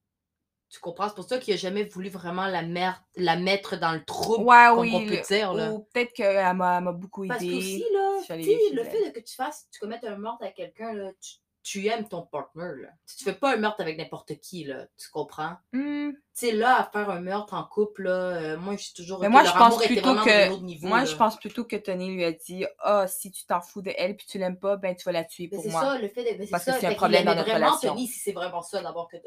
Tu 0.69 0.79
comprends? 0.79 1.07
C'est 1.07 1.13
pour 1.13 1.29
ça 1.29 1.38
qu'il 1.38 1.53
a 1.53 1.57
jamais 1.57 1.83
voulu 1.83 2.10
vraiment 2.10 2.48
la, 2.48 2.63
mer- 2.63 3.04
la 3.15 3.36
mettre 3.36 3.77
dans 3.77 3.91
le 3.91 4.04
trouble, 4.04 4.43
Ouais, 4.45 4.65
comme 4.69 4.80
oui. 4.80 4.91
on 4.95 5.06
peut 5.06 5.17
le- 5.17 5.21
dire, 5.27 5.54
là. 5.54 5.71
Ou 5.71 5.88
peut-être 5.93 6.13
qu'elle 6.13 6.56
m'a, 6.56 6.82
beaucoup 6.93 7.27
Parce 7.27 7.41
que 7.41 7.45
aidé. 7.45 7.58
aussi, 7.58 7.86
là, 7.93 8.19
le 8.30 8.84
fait 8.84 9.06
de 9.06 9.13
que 9.13 9.19
tu 9.19 9.36
fasses, 9.36 9.67
tu 9.71 9.80
commettes 9.80 10.04
un 10.04 10.17
meurtre 10.17 10.41
avec 10.41 10.56
quelqu'un, 10.56 10.93
là, 10.93 11.12
tu, 11.21 11.34
tu 11.63 11.88
aimes 11.88 12.08
ton 12.08 12.21
partner, 12.23 12.71
là. 12.82 12.89
Tu, 13.08 13.15
tu 13.17 13.23
fais 13.23 13.34
pas 13.34 13.54
un 13.54 13.58
meurtre 13.58 13.82
avec 13.82 13.97
n'importe 13.97 14.36
qui, 14.39 14.65
là. 14.65 14.86
Tu 14.97 15.10
comprends? 15.10 15.56
Hmm, 15.71 16.12
Tu 16.12 16.17
sais, 16.34 16.52
là, 16.52 16.80
à 16.80 16.84
faire 16.84 17.10
un 17.10 17.21
meurtre 17.21 17.54
en 17.54 17.63
couple, 17.63 18.04
là, 18.04 18.12
euh, 18.12 18.58
moi, 18.58 18.76
je 18.76 18.84
suis 18.84 18.93
toujours. 18.93 19.19
Mais 19.21 19.30
moi, 19.30 19.43
je 19.43 19.52
pense 19.52 19.78
plutôt 19.84 20.13
que- 20.15 20.60
niveau, 20.62 20.88
Moi, 20.88 21.06
je 21.06 21.15
pense 21.15 21.38
plutôt 21.39 21.63
que 21.63 21.76
Tony 21.78 22.13
lui 22.13 22.23
a 22.26 22.32
dit 22.34 22.65
Ah, 22.80 23.08
si 23.08 23.32
tu 23.32 23.45
t'en 23.45 23.62
fous 23.62 23.82
de 23.82 23.91
elle 23.97 24.15
puis 24.17 24.26
tu 24.28 24.38
l'aimes 24.38 24.60
pas, 24.60 24.76
ben 24.78 24.95
tu 24.95 25.04
vas 25.06 25.12
la 25.13 25.23
tuer 25.23 25.47
pour 25.47 25.63
c'est 25.63 25.69
moi. 25.69 25.82
ça, 25.82 25.97
le 25.97 26.08
fait 26.10 26.23
de. 26.38 26.49
Parce 26.52 26.63
c'est 26.65 26.71
que 26.73 26.80
c'est 26.82 26.88
un 26.88 26.93
problème 26.95 27.26
dans 27.26 27.36
notre 27.36 27.49
vraiment 27.49 27.67
relation. 27.67 27.89
Tony, 27.93 28.08
si 28.08 28.19
c'est 28.19 28.34
vraiment 28.34 28.62
ça, 28.62 28.82
d'abord, 28.82 29.08
que 29.10 29.17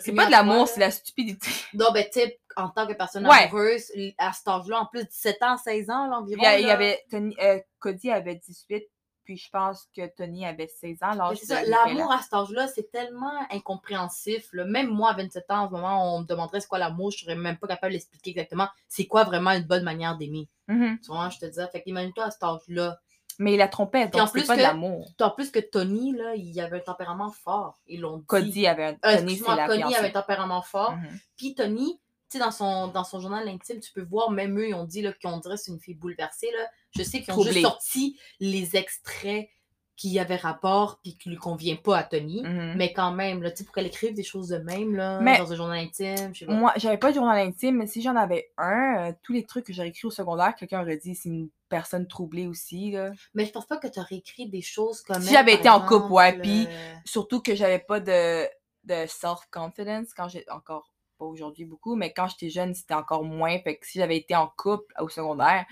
C'est 0.00 0.12
pas 0.12 0.26
de 0.26 0.30
l'amour, 0.32 0.66
c'est 0.68 0.80
la 0.80 0.90
stupidité. 0.90 1.48
Non, 1.74 1.86
ben, 1.94 2.04
tu 2.04 2.20
sais, 2.20 2.40
en 2.56 2.68
tant 2.68 2.86
que 2.86 2.92
personne 2.94 3.26
Ouais. 3.26 3.44
amoureuse, 3.44 3.92
à 4.18 4.32
cet 4.32 4.48
âge-là, 4.48 4.80
en 4.80 4.86
plus, 4.86 5.04
17 5.04 5.40
ans, 5.42 5.56
16 5.56 5.88
ans, 5.90 6.08
là, 6.08 6.18
environ. 6.18 6.42
Il 6.42 6.44
y, 6.44 6.46
a- 6.46 6.58
il 6.58 6.66
y 6.66 6.70
avait 6.70 7.00
Tony, 7.10 7.36
euh, 7.40 7.60
Cody 7.78 8.10
avait 8.10 8.34
18, 8.34 8.84
puis 9.28 9.36
je 9.36 9.50
pense 9.50 9.86
que 9.94 10.06
Tony 10.16 10.46
avait 10.46 10.68
16 10.68 11.02
ans. 11.02 11.10
L'amour 11.12 12.10
à 12.10 12.22
cet 12.22 12.32
âge-là, 12.32 12.66
c'est 12.66 12.90
tellement 12.90 13.30
incompréhensif. 13.50 14.48
là. 14.54 14.64
Même 14.64 14.88
moi, 14.88 15.10
à 15.10 15.16
27 15.16 15.50
ans, 15.50 15.64
en 15.64 15.66
ce 15.66 15.72
moment, 15.72 16.16
on 16.16 16.20
me 16.22 16.26
demanderait 16.26 16.60
c'est 16.60 16.66
quoi 16.66 16.78
l'amour, 16.78 17.10
je 17.10 17.18
serais 17.18 17.34
même 17.34 17.58
pas 17.58 17.66
capable 17.66 17.92
d'expliquer 17.92 18.30
exactement 18.30 18.68
c'est 18.88 19.04
quoi 19.04 19.24
vraiment 19.24 19.50
une 19.50 19.64
bonne 19.64 19.84
manière 19.84 20.16
d'aimer. 20.16 20.48
Mhm. 20.68 20.98
Tu 21.04 21.08
vois, 21.08 21.28
je 21.28 21.40
te 21.40 21.44
disais. 21.44 21.68
Fait 21.68 21.82
qu'imagine-toi 21.82 22.24
à 22.24 22.30
cet 22.30 22.42
âge-là. 22.42 22.98
Mais 23.38 23.52
il 23.52 23.58
la 23.58 23.68
trompait, 23.68 24.08
donc 24.08 24.30
c'est 24.32 24.46
pas 24.46 24.56
de 24.56 24.62
l'amour. 24.62 25.12
En 25.20 25.30
plus 25.30 25.50
que 25.50 25.60
Tony, 25.60 26.16
là, 26.16 26.34
il 26.34 26.58
avait 26.58 26.78
un 26.78 26.80
tempérament 26.80 27.30
fort. 27.30 27.78
Ils 27.86 28.00
l'ont 28.00 28.16
dit. 28.16 28.24
Cody 28.24 28.66
avait 28.66 28.84
un. 28.84 28.92
Euh, 29.04 29.18
Tony, 29.18 29.38
Tony 29.38 29.94
avait 29.94 30.08
un 30.08 30.10
tempérament 30.10 30.62
fort. 30.62 30.92
Mhm. 30.92 31.18
Puis 31.36 31.54
Tony, 31.54 32.00
sais, 32.30 32.38
dans 32.38 32.50
son, 32.50 32.88
dans 32.88 33.04
son 33.04 33.20
journal 33.20 33.46
intime, 33.48 33.80
tu 33.80 33.92
peux 33.92 34.02
voir, 34.02 34.30
même 34.30 34.58
eux, 34.58 34.68
ils 34.68 34.74
ont 34.74 34.84
dit 34.84 35.02
là, 35.02 35.12
qu'on 35.22 35.38
dirait 35.38 35.54
que 35.56 35.60
c'est 35.62 35.72
une 35.72 35.80
fille 35.80 35.94
bouleversée. 35.94 36.50
Là. 36.58 36.66
Je 36.96 37.02
sais 37.02 37.22
qu'ils 37.22 37.32
ont 37.34 37.42
juste 37.42 37.60
sorti 37.62 38.18
les 38.40 38.76
extraits 38.76 39.48
qui 39.96 40.16
avaient 40.20 40.36
rapport 40.36 41.00
puis 41.02 41.18
qui 41.18 41.28
lui 41.28 41.36
convient 41.36 41.74
pas 41.74 41.98
à 41.98 42.02
Tony. 42.04 42.40
Mhm. 42.42 42.74
Mais 42.76 42.92
quand 42.92 43.10
même, 43.10 43.42
là, 43.42 43.50
pour 43.50 43.74
qu'elle 43.74 43.86
écrive 43.86 44.14
des 44.14 44.22
choses 44.22 44.46
de 44.48 44.58
même, 44.58 44.94
là, 44.94 45.18
Mais- 45.20 45.38
dans 45.38 45.52
un 45.52 45.56
journal 45.56 45.78
intime, 45.78 46.32
je 46.32 46.38
sais 46.40 46.46
pas. 46.46 46.52
Moi, 46.52 46.72
j'avais 46.76 46.98
pas 46.98 47.10
de 47.10 47.16
journal 47.16 47.36
intime, 47.38 47.78
mais 47.78 47.88
si 47.88 48.00
j'en 48.00 48.14
avais 48.14 48.48
un, 48.58 49.08
euh, 49.08 49.12
tous 49.24 49.32
les 49.32 49.44
trucs 49.44 49.66
que 49.66 49.72
j'aurais 49.72 49.88
écrits 49.88 50.06
au 50.06 50.12
secondaire, 50.12 50.54
quelqu'un 50.54 50.82
aurait 50.82 50.98
dit 50.98 51.16
c'est 51.16 51.28
une 51.30 51.48
personne 51.68 52.06
troublée 52.06 52.46
aussi. 52.46 52.92
Là. 52.92 53.10
Mais 53.34 53.44
je 53.44 53.50
pense 53.50 53.66
pas 53.66 53.76
que 53.76 53.88
tu 53.88 53.98
aurais 53.98 54.14
écrit 54.14 54.48
des 54.48 54.62
choses 54.62 55.02
comme 55.02 55.20
Si 55.20 55.32
j'avais 55.32 55.54
été 55.54 55.68
en 55.68 55.80
couple, 55.84 56.12
ouais, 56.12 56.38
puis- 56.38 56.66
euh, 56.68 56.94
Surtout 57.04 57.40
que 57.42 57.56
j'avais 57.56 57.80
pas 57.80 57.98
de, 57.98 58.44
de 58.84 59.04
self-confidence 59.08 60.14
quand 60.14 60.28
j'ai 60.28 60.44
encore 60.50 60.92
pas 61.18 61.24
aujourd'hui 61.24 61.64
beaucoup, 61.64 61.96
mais 61.96 62.12
quand 62.12 62.28
j'étais 62.28 62.50
jeune, 62.50 62.74
c'était 62.74 62.94
encore 62.94 63.24
moins. 63.24 63.58
Fait 63.60 63.76
que 63.76 63.86
si 63.86 63.98
j'avais 63.98 64.16
été 64.16 64.34
en 64.36 64.46
couple 64.56 64.94
au 65.00 65.08
secondaire, 65.08 65.66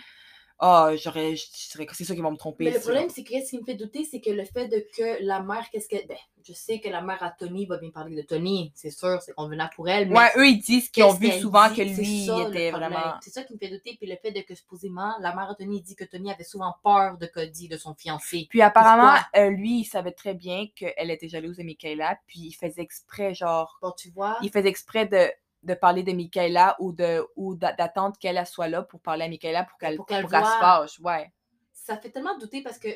ah, 0.58 0.92
j'aurais. 0.96 1.36
je 1.36 1.44
serais- 1.52 1.86
C'est 1.92 2.04
sûr 2.04 2.14
qu'ils 2.14 2.24
vont 2.24 2.30
me 2.30 2.36
tromper. 2.36 2.64
Mais 2.64 2.70
le 2.72 2.80
problème, 2.80 3.08
c'est 3.10 3.22
que 3.24 3.38
ce 3.44 3.50
qui 3.50 3.58
me 3.58 3.64
fait 3.64 3.74
douter, 3.74 4.04
c'est 4.04 4.20
que 4.20 4.30
le 4.30 4.44
fait 4.44 4.68
de 4.68 4.84
que 4.96 5.22
la 5.24 5.40
mère, 5.42 5.68
qu'est-ce 5.70 5.88
que. 5.88 6.06
Ben, 6.06 6.16
je 6.42 6.52
sais 6.52 6.78
que 6.78 6.88
la 6.88 7.02
mère 7.02 7.22
à 7.22 7.30
Tony 7.30 7.66
va 7.66 7.76
bien 7.76 7.90
parler 7.90 8.14
de 8.16 8.22
Tony, 8.22 8.72
c'est 8.74 8.90
sûr, 8.90 9.20
c'est 9.20 9.32
convenable 9.34 9.72
pour 9.74 9.88
elle. 9.88 10.08
Mais 10.08 10.16
Ouais, 10.16 10.30
eux, 10.36 10.46
ils 10.48 10.58
disent 10.58 10.88
qu'ils 10.88 11.02
ont 11.02 11.12
vu 11.12 11.30
souvent 11.32 11.68
dit, 11.68 11.74
que 11.76 11.82
lui, 11.82 12.24
ça, 12.26 12.36
il 12.38 12.48
était 12.48 12.70
vraiment. 12.70 13.14
C'est 13.20 13.30
ça 13.30 13.42
qui 13.42 13.52
me 13.52 13.58
fait 13.58 13.68
douter. 13.68 13.96
Puis 14.00 14.08
le 14.08 14.16
fait 14.16 14.30
de 14.30 14.40
que 14.40 14.54
supposément, 14.54 15.14
la 15.20 15.34
mère 15.34 15.50
à 15.50 15.54
Tony 15.54 15.82
dit 15.82 15.96
que 15.96 16.04
Tony 16.04 16.30
avait 16.32 16.44
souvent 16.44 16.74
peur 16.82 17.18
de 17.18 17.26
Cody, 17.26 17.68
de 17.68 17.76
son 17.76 17.94
fiancé. 17.94 18.46
Puis 18.48 18.62
apparemment, 18.62 19.18
euh, 19.36 19.50
lui, 19.50 19.80
il 19.80 19.84
savait 19.84 20.12
très 20.12 20.34
bien 20.34 20.66
qu'elle 20.74 21.10
était 21.10 21.28
jalouse 21.28 21.56
de 21.56 21.64
Michaela, 21.64 22.18
puis 22.26 22.40
il 22.40 22.52
faisait 22.52 22.80
exprès, 22.82 23.34
genre. 23.34 23.78
Bon, 23.82 23.92
tu 23.96 24.10
vois. 24.10 24.38
il 24.42 24.50
faisait 24.50 24.68
exprès 24.68 25.06
de, 25.06 25.28
de 25.66 25.74
parler 25.74 26.02
de 26.02 26.12
Michaela 26.12 26.76
ou 26.78 26.92
de 26.92 27.24
ou 27.36 27.54
d'a- 27.54 27.72
d'attendre 27.72 28.16
qu'elle 28.18 28.36
elle 28.36 28.46
soit 28.46 28.68
là 28.68 28.82
pour 28.82 29.00
parler 29.00 29.24
à 29.24 29.28
Michaela 29.28 29.64
pour 29.64 29.76
qu'elle 29.78 29.96
Pour 29.96 30.06
pour 30.06 30.16
se 30.16 30.28
fâche. 30.28 31.00
Ouais. 31.00 31.32
Ça 31.72 31.96
fait 31.98 32.10
tellement 32.10 32.36
douter 32.38 32.62
parce 32.62 32.78
que, 32.78 32.88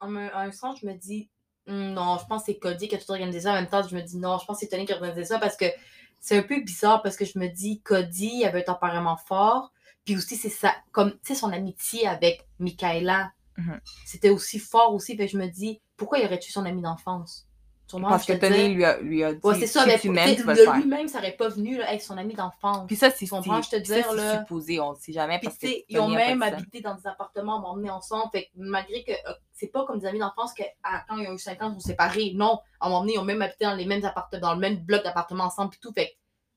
en 0.00 0.16
un, 0.16 0.28
en 0.28 0.38
un 0.38 0.52
sens, 0.52 0.80
je 0.80 0.86
me 0.86 0.94
dis, 0.94 1.28
Hum, 1.68 1.92
non, 1.92 2.18
je 2.18 2.26
pense 2.26 2.42
que 2.42 2.46
c'est 2.46 2.58
Cody 2.58 2.88
qui 2.88 2.96
a 2.96 2.98
tout 2.98 3.10
organisé 3.10 3.40
ça. 3.42 3.52
En 3.52 3.54
même 3.54 3.68
temps, 3.68 3.86
je 3.86 3.94
me 3.94 4.02
dis, 4.02 4.18
non, 4.18 4.36
je 4.38 4.46
pense 4.46 4.56
que 4.56 4.60
c'est 4.64 4.68
Tony 4.68 4.84
qui 4.84 4.92
a 4.92 4.96
organisé 4.96 5.24
ça 5.24 5.38
parce 5.38 5.56
que 5.56 5.66
c'est 6.18 6.36
un 6.36 6.42
peu 6.42 6.60
bizarre 6.60 7.02
parce 7.02 7.16
que 7.16 7.24
je 7.24 7.38
me 7.38 7.46
dis, 7.46 7.80
Cody 7.82 8.44
avait 8.44 8.60
un 8.60 8.72
tempérament 8.74 9.16
fort. 9.16 9.72
Puis 10.04 10.16
aussi, 10.16 10.34
c'est 10.34 10.48
ça, 10.48 10.74
comme, 10.90 11.12
tu 11.12 11.18
sais, 11.22 11.34
son 11.36 11.52
amitié 11.52 12.08
avec 12.08 12.48
Michaela, 12.58 13.30
Mhm. 13.56 13.80
c'était 14.04 14.30
aussi 14.30 14.58
fort 14.58 14.92
aussi. 14.92 15.16
Fait 15.16 15.26
que 15.26 15.32
je 15.32 15.38
me 15.38 15.46
dis, 15.46 15.80
pourquoi 15.96 16.18
il 16.18 16.24
aurait 16.24 16.40
tué 16.40 16.50
son 16.50 16.64
ami 16.64 16.82
d'enfance? 16.82 17.46
Sûrement, 17.92 18.08
Parce 18.08 18.24
que 18.24 18.32
Tony 18.32 18.68
lui 18.70 18.86
a, 18.86 18.98
lui 19.02 19.22
a 19.22 19.34
dit 19.34 19.40
Ouais, 19.44 19.54
c'est 19.54 19.66
ça, 19.66 19.84
mais 19.84 19.96
de 19.96 20.42
faire. 20.42 20.76
lui-même, 20.76 21.08
ça 21.08 21.18
aurait 21.18 21.36
pas 21.36 21.50
venu 21.50 21.76
là, 21.76 21.90
avec 21.90 22.00
son 22.00 22.16
ami 22.16 22.32
d'enfance. 22.32 22.86
Puis 22.86 22.96
ça, 22.96 23.10
c'est 23.10 23.26
je 23.26 23.68
te 23.68 23.76
dire, 23.76 24.06
ça, 24.06 24.14
là. 24.14 24.38
supposé, 24.38 24.80
on 24.80 24.92
ne 24.92 24.96
sait 24.96 25.12
jamais. 25.12 25.38
Parce 25.42 25.58
que 25.58 25.66
ils 25.90 25.98
ont 25.98 26.08
même 26.08 26.40
ça. 26.40 26.46
habité 26.46 26.80
dans 26.80 26.94
des 26.94 27.06
appartements, 27.06 27.60
m'ont 27.60 27.68
emmené 27.68 27.90
ensemble. 27.90 28.30
Fait 28.32 28.44
que 28.44 28.48
malgré 28.54 29.04
que 29.04 29.12
euh, 29.12 29.34
c'est 29.52 29.66
pas 29.66 29.84
comme 29.84 29.98
des 29.98 30.06
amis 30.06 30.20
d'enfance 30.20 30.54
que 30.54 30.62
quand 31.06 31.18
ils 31.18 31.28
ont 31.28 31.34
eu 31.34 31.38
5 31.38 31.62
ans, 31.62 31.68
ils 31.68 31.74
sont 31.74 31.86
séparés. 31.86 32.32
Non, 32.34 32.60
à 32.80 32.86
un 32.86 32.88
moment 32.88 33.00
donné, 33.00 33.12
ils 33.12 33.18
ont 33.18 33.24
même 33.24 33.42
habité 33.42 33.66
dans 33.66 33.74
les 33.74 33.84
mêmes 33.84 34.06
appartements, 34.06 34.40
dans 34.40 34.54
le 34.54 34.60
même 34.60 34.76
bloc 34.76 35.04
d'appartements 35.04 35.44
ensemble 35.44 35.72
puis 35.72 35.80
tout. 35.82 35.92
Fait 35.92 36.06
que, 36.06 36.12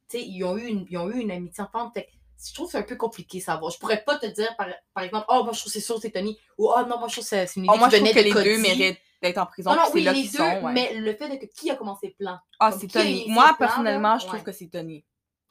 tu 0.09 0.19
sais, 0.19 0.25
ils 0.25 0.41
ont 0.45 0.55
eu 0.55 0.67
une, 0.67 0.85
ils 0.89 0.97
ont 0.97 1.09
eu 1.11 1.19
une 1.19 1.31
amitié 1.31 1.65
enfante. 1.65 1.93
Fait 1.93 2.07
je 2.47 2.53
trouve 2.53 2.67
que 2.67 2.73
c'est 2.73 2.77
un 2.77 2.83
peu 2.83 2.95
compliqué 2.95 3.39
à 3.39 3.41
savoir. 3.41 3.71
Je 3.71 3.79
pourrais 3.79 4.03
pas 4.03 4.17
te 4.17 4.25
dire, 4.27 4.55
par, 4.57 4.67
par 4.93 5.03
exemple, 5.03 5.25
oh, 5.27 5.43
moi, 5.43 5.51
je 5.53 5.59
trouve 5.59 5.73
c'est 5.73 5.81
sûr 5.81 5.99
c'est 6.01 6.11
Tony. 6.11 6.37
Ou, 6.57 6.69
oh, 6.69 6.81
non, 6.87 6.97
moi, 6.99 7.07
je 7.09 7.15
trouve 7.15 7.25
c'est 7.25 7.43
une 7.55 7.65
Oh, 7.69 7.73
idée 7.73 7.79
moi, 7.79 7.89
qui 7.89 7.97
je 7.97 8.01
trouve 8.01 8.13
que 8.13 8.19
de 8.19 8.23
les 8.23 8.43
deux 8.55 8.61
méritent 8.61 8.99
d'être 9.27 9.37
en 9.39 9.45
prison. 9.45 9.73
Non, 9.73 9.83
oui, 9.93 10.03
là 10.03 10.13
les 10.13 10.23
deux, 10.23 10.29
sont. 10.37 10.43
ouais. 10.43 10.73
mais 10.73 10.93
le 10.95 11.13
fait 11.13 11.29
de 11.29 11.35
que 11.35 11.45
qui 11.45 11.69
a 11.71 11.75
commencé 11.75 12.07
le 12.07 12.13
plan. 12.25 12.37
Ah, 12.59 12.71
c'est 12.71 12.87
Tony. 12.87 13.25
Moi, 13.27 13.45
plan, 13.45 13.55
personnellement, 13.55 14.13
là? 14.13 14.17
je 14.19 14.25
trouve 14.25 14.39
Ouais. 14.39 14.45
que 14.45 14.51
c'est 14.51 14.67
Tony. 14.67 15.03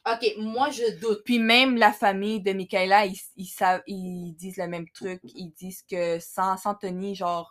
Ok, 0.06 0.34
moi 0.38 0.68
je 0.70 0.98
doute. 1.00 1.22
Puis 1.24 1.38
même 1.38 1.76
la 1.76 1.90
famille 1.92 2.40
de 2.42 2.52
Michaela, 2.52 3.06
ils, 3.06 3.16
ils 3.36 3.46
savent, 3.46 3.82
ils 3.86 4.34
disent 4.34 4.58
le 4.58 4.66
même 4.68 4.88
truc. 4.90 5.20
Ils 5.24 5.50
disent 5.52 5.82
que 5.82 6.18
sans, 6.18 6.56
sans 6.58 6.74
Tony, 6.74 7.14
genre, 7.14 7.50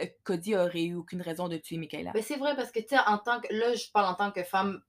euh, 0.00 0.06
Cody 0.24 0.56
aurait 0.56 0.84
eu 0.84 0.94
aucune 0.94 1.20
raison 1.20 1.48
de 1.48 1.58
tuer 1.58 1.76
Michaela. 1.76 2.12
Mais 2.14 2.22
c'est 2.22 2.36
vrai 2.36 2.56
parce 2.56 2.70
que, 2.70 2.80
tu 2.80 2.88
sais, 2.88 2.98
en 3.06 3.18
tant 3.18 3.40
que. 3.40 3.52
Là, 3.54 3.74
je 3.74 3.84
parle 3.92 4.06
en 4.06 4.14
tant 4.14 4.30
que 4.30 4.42
femme. 4.42 4.80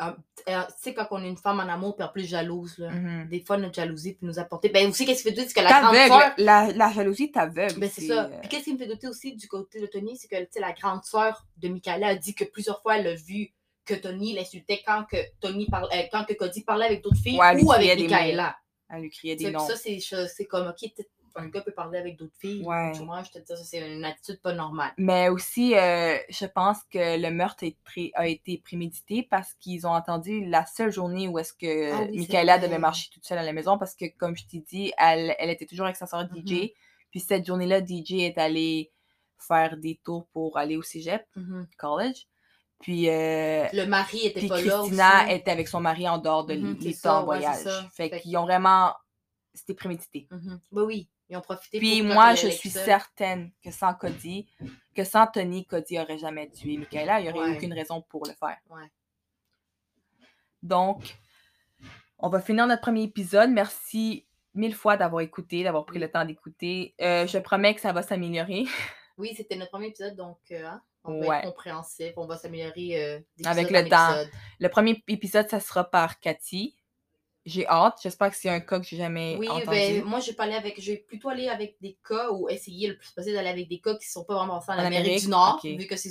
Euh, 0.00 0.12
euh, 0.48 0.62
tu 0.66 0.72
sais, 0.78 0.94
quand 0.94 1.06
on 1.10 1.22
est 1.24 1.28
une 1.28 1.36
femme 1.36 1.58
en 1.60 1.68
amour, 1.68 1.96
puis 1.96 2.04
en 2.04 2.08
plus 2.08 2.24
jalouse, 2.28 2.78
là. 2.78 2.90
Mhm. 2.90 3.28
Des 3.28 3.40
fois, 3.40 3.56
notre 3.56 3.74
jalousie 3.74 4.14
peut 4.14 4.26
nous 4.26 4.38
apporter. 4.38 4.68
Ben 4.68 4.88
aussi, 4.88 5.04
qu'est-ce 5.04 5.22
qui 5.22 5.28
fait 5.30 5.34
douter, 5.34 5.48
c'est 5.48 5.54
que 5.54 5.64
la 5.64 5.80
grande 5.80 5.94
sœur. 5.96 6.32
La, 6.38 6.72
la 6.72 6.92
jalousie 6.92 7.30
t'aveugle. 7.32 7.78
Ben, 7.80 7.90
c'est 7.92 8.06
ça. 8.06 8.24
euh, 8.26 8.38
Puis 8.40 8.48
qu'est-ce 8.48 8.64
qui 8.64 8.72
me 8.74 8.78
fait 8.78 8.86
douter 8.86 9.08
aussi 9.08 9.34
du 9.34 9.48
côté 9.48 9.80
de 9.80 9.86
Tony, 9.86 10.16
c'est 10.16 10.28
que, 10.28 10.60
la 10.60 10.72
grande 10.72 11.04
sœur 11.04 11.44
de 11.56 11.68
Michaela 11.68 12.08
a 12.08 12.14
dit 12.14 12.34
que 12.34 12.44
plusieurs 12.44 12.80
fois, 12.82 12.98
elle 12.98 13.06
a 13.08 13.14
vu 13.14 13.52
que 13.84 13.94
Tony 13.94 14.34
l'insultait 14.34 14.82
quand 14.86 15.04
que 15.10 15.16
Tony 15.40 15.66
parlait, 15.66 15.88
euh, 16.04 16.08
quand 16.12 16.24
que 16.24 16.34
Cody 16.34 16.62
parlait 16.62 16.86
avec 16.86 17.02
d'autres 17.02 17.16
filles 17.22 17.38
Ouais, 17.38 17.62
ou 17.62 17.72
avec. 17.72 17.98
Michaela. 18.00 18.56
Elle 18.90 19.02
lui 19.02 19.10
criait 19.10 19.36
des 19.36 19.50
noms. 19.50 19.66
ça, 19.66 19.76
c'est 19.76 19.98
c'est 20.00 20.46
comme, 20.46 20.66
ok, 20.68 20.76
peut-être 20.94 21.10
un 21.36 21.46
gars 21.48 21.60
peut 21.62 21.72
parler 21.72 21.98
avec 21.98 22.16
d'autres 22.16 22.36
filles. 22.38 22.64
Ouais. 22.64 22.92
Tu 22.94 23.02
vois, 23.04 23.22
je 23.22 23.30
te 23.30 23.38
dis, 23.38 23.44
ça, 23.46 23.56
c'est 23.56 23.78
une 23.94 24.04
attitude 24.04 24.40
pas 24.40 24.52
normale. 24.52 24.92
Mais 24.98 25.28
aussi, 25.28 25.74
euh, 25.76 26.16
je 26.28 26.46
pense 26.46 26.78
que 26.90 27.20
le 27.20 27.30
meurtre 27.30 27.64
a 28.14 28.26
été, 28.26 28.58
prémédité 28.58 29.22
parce 29.22 29.54
qu'ils 29.54 29.86
ont 29.86 29.92
entendu 29.92 30.44
la 30.46 30.64
seule 30.66 30.90
journée 30.92 31.28
où 31.28 31.38
est-ce 31.38 31.52
que 31.52 31.92
Ah 31.92 32.06
oui, 32.10 32.18
Michaela 32.18 32.58
devait 32.58 32.78
marcher 32.78 33.08
toute 33.12 33.24
seule 33.26 33.38
à 33.38 33.42
la 33.42 33.52
maison 33.52 33.78
parce 33.78 33.94
que, 33.94 34.04
comme 34.18 34.36
je 34.36 34.46
t'ai 34.46 34.60
dit, 34.60 34.92
elle, 34.98 35.34
elle 35.38 35.50
était 35.50 35.66
toujours 35.66 35.86
avec 35.86 35.96
sa 35.96 36.06
soeur 36.06 36.28
Mhm. 36.32 36.46
DJ. 36.46 36.72
Puis 37.10 37.20
cette 37.20 37.46
journée-là, 37.46 37.80
DJ 37.84 38.12
est 38.20 38.38
allé 38.38 38.90
faire 39.38 39.76
des 39.76 40.00
tours 40.04 40.26
pour 40.32 40.58
aller 40.58 40.76
au 40.76 40.82
cégep, 40.82 41.24
college. 41.78 42.26
Puis, 42.80 43.08
euh, 43.08 43.66
Le 43.72 43.86
mari 43.86 44.26
était 44.26 44.38
puis 44.40 44.48
pas 44.48 44.60
là 44.60 44.62
Christina 44.78 45.24
aussi. 45.24 45.34
était 45.34 45.50
avec 45.50 45.66
son 45.66 45.80
mari 45.80 46.08
en 46.08 46.18
dehors 46.18 46.44
de 46.46 46.54
Mhm, 46.54 46.74
l'état 46.74 46.82
c'est 46.84 46.92
ça, 46.92 47.14
en 47.20 47.24
voyage. 47.24 47.64
Fait 47.92 48.08
Fait 48.08 48.20
qu'ils 48.20 48.36
ont 48.36 48.44
vraiment... 48.44 48.94
C'était 49.52 49.74
prémédité. 49.74 50.28
Mhm. 50.30 50.60
Ben 50.70 50.82
oui, 50.82 51.08
ils 51.28 51.36
ont 51.36 51.40
profité 51.40 51.78
Puis 51.78 52.02
pour 52.02 52.14
moi, 52.14 52.34
je 52.34 52.48
suis 52.48 52.70
certaine 52.70 53.50
que 53.62 53.70
sans 53.70 53.94
Cody, 53.94 54.48
que 54.94 55.04
sans 55.04 55.26
Tony, 55.26 55.66
Cody 55.66 55.98
aurait 55.98 56.18
jamais 56.18 56.48
tué 56.50 56.76
Michaela. 56.76 57.20
Il 57.20 57.24
n'y 57.24 57.30
aurait 57.30 57.50
Ouais. 57.50 57.56
aucune 57.56 57.72
raison 57.72 58.02
pour 58.02 58.26
le 58.26 58.32
faire. 58.32 58.56
Ouais. 58.70 58.90
Donc, 60.62 61.16
on 62.18 62.28
va 62.28 62.40
finir 62.40 62.66
notre 62.66 62.82
premier 62.82 63.02
épisode. 63.04 63.50
Merci 63.50 64.26
mille 64.54 64.74
fois 64.74 64.96
d'avoir 64.96 65.20
écouté, 65.22 65.62
d'avoir 65.62 65.84
pris 65.84 65.98
le 65.98 66.10
temps 66.10 66.24
d'écouter. 66.24 66.94
Euh, 67.00 67.26
je 67.26 67.38
promets 67.38 67.74
que 67.74 67.80
ça 67.80 67.92
va 67.92 68.02
s'améliorer 68.02 68.64
Oui, 69.18 69.34
c'était 69.36 69.56
notre 69.56 69.70
premier 69.72 69.88
épisode, 69.88 70.16
donc 70.16 70.38
euh, 70.52 70.64
hein, 70.66 70.80
on 71.04 71.20
va 71.20 71.26
Ouais. 71.26 71.38
être 71.38 71.44
compréhensif, 71.46 72.12
on 72.16 72.26
va 72.26 72.36
s'améliorer 72.36 73.02
euh, 73.04 73.20
Avec 73.44 73.70
le 73.70 73.88
temps. 73.88 74.10
épisode. 74.14 74.30
Le 74.60 74.68
premier 74.68 75.02
épisode, 75.08 75.48
ça 75.48 75.60
sera 75.60 75.84
par 75.88 76.18
Cathy. 76.20 76.76
J'ai 77.48 77.66
hâte. 77.66 77.98
J'espère 78.02 78.30
que 78.30 78.36
c'est 78.36 78.48
un 78.48 78.60
cas 78.60 78.78
que 78.78 78.86
j'ai 78.86 78.96
jamais 78.96 79.36
Oui, 79.38 79.48
entendu. 79.48 79.66
ben 79.70 80.04
moi 80.04 80.20
j'ai 80.20 80.32
pas 80.34 80.44
allé 80.44 80.54
avec, 80.54 80.80
j'ai 80.80 80.96
plutôt 80.98 81.28
aller 81.30 81.48
avec 81.48 81.76
des 81.80 81.98
cas 82.06 82.30
ou 82.30 82.48
essayer 82.48 82.88
le 82.88 82.96
plus 82.96 83.10
possible 83.12 83.34
d'aller 83.34 83.48
avec 83.48 83.68
des 83.68 83.80
cas 83.80 83.96
qui 83.96 84.08
sont 84.08 84.24
pas 84.24 84.34
vraiment 84.34 84.54
en, 84.54 84.58
En 84.58 84.72
Amérique, 84.72 84.86
Amérique, 84.96 85.22
du 85.22 85.28
Nord, 85.28 85.60
vu 85.64 85.86
que 85.86 85.96
c'est 85.96 86.10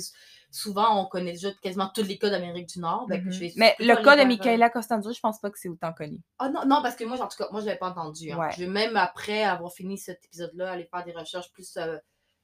souvent 0.50 1.00
on 1.00 1.06
connaît 1.06 1.32
déjà 1.32 1.50
quasiment 1.62 1.90
tous 1.94 2.02
les 2.02 2.18
cas 2.18 2.30
d'Amérique 2.30 2.68
du 2.68 2.80
Nord. 2.80 3.06
ben, 3.08 3.22
Mhm. 3.22 3.30
vais 3.30 3.52
Mais 3.56 3.76
le 3.78 3.94
cas 3.96 4.12
de 4.12 4.16
vers, 4.16 4.24
euh, 4.24 4.28
Michaela 4.28 4.70
Costanzo, 4.70 5.12
je 5.12 5.20
pense 5.20 5.38
pas 5.38 5.50
que 5.50 5.58
c'est 5.58 5.68
autant 5.68 5.92
connu. 5.92 6.20
Ah 6.38 6.48
non, 6.48 6.64
non, 6.66 6.82
parce 6.82 6.96
que 6.96 7.04
moi, 7.04 7.20
en 7.20 7.28
tout 7.28 7.36
cas, 7.36 7.48
moi, 7.50 7.60
je 7.60 7.66
l'avais 7.66 7.78
pas 7.78 7.90
entendu. 7.90 8.30
hein. 8.32 8.38
Ouais. 8.38 8.50
Je 8.56 8.64
vais 8.64 8.70
même 8.70 8.96
après 8.96 9.42
avoir 9.44 9.72
fini 9.72 9.96
cet 9.98 10.24
épisode-là, 10.24 10.72
aller 10.72 10.84
faire 10.86 11.04
des 11.04 11.12
recherches 11.12 11.52
plus. 11.52 11.76
euh, 11.76 11.98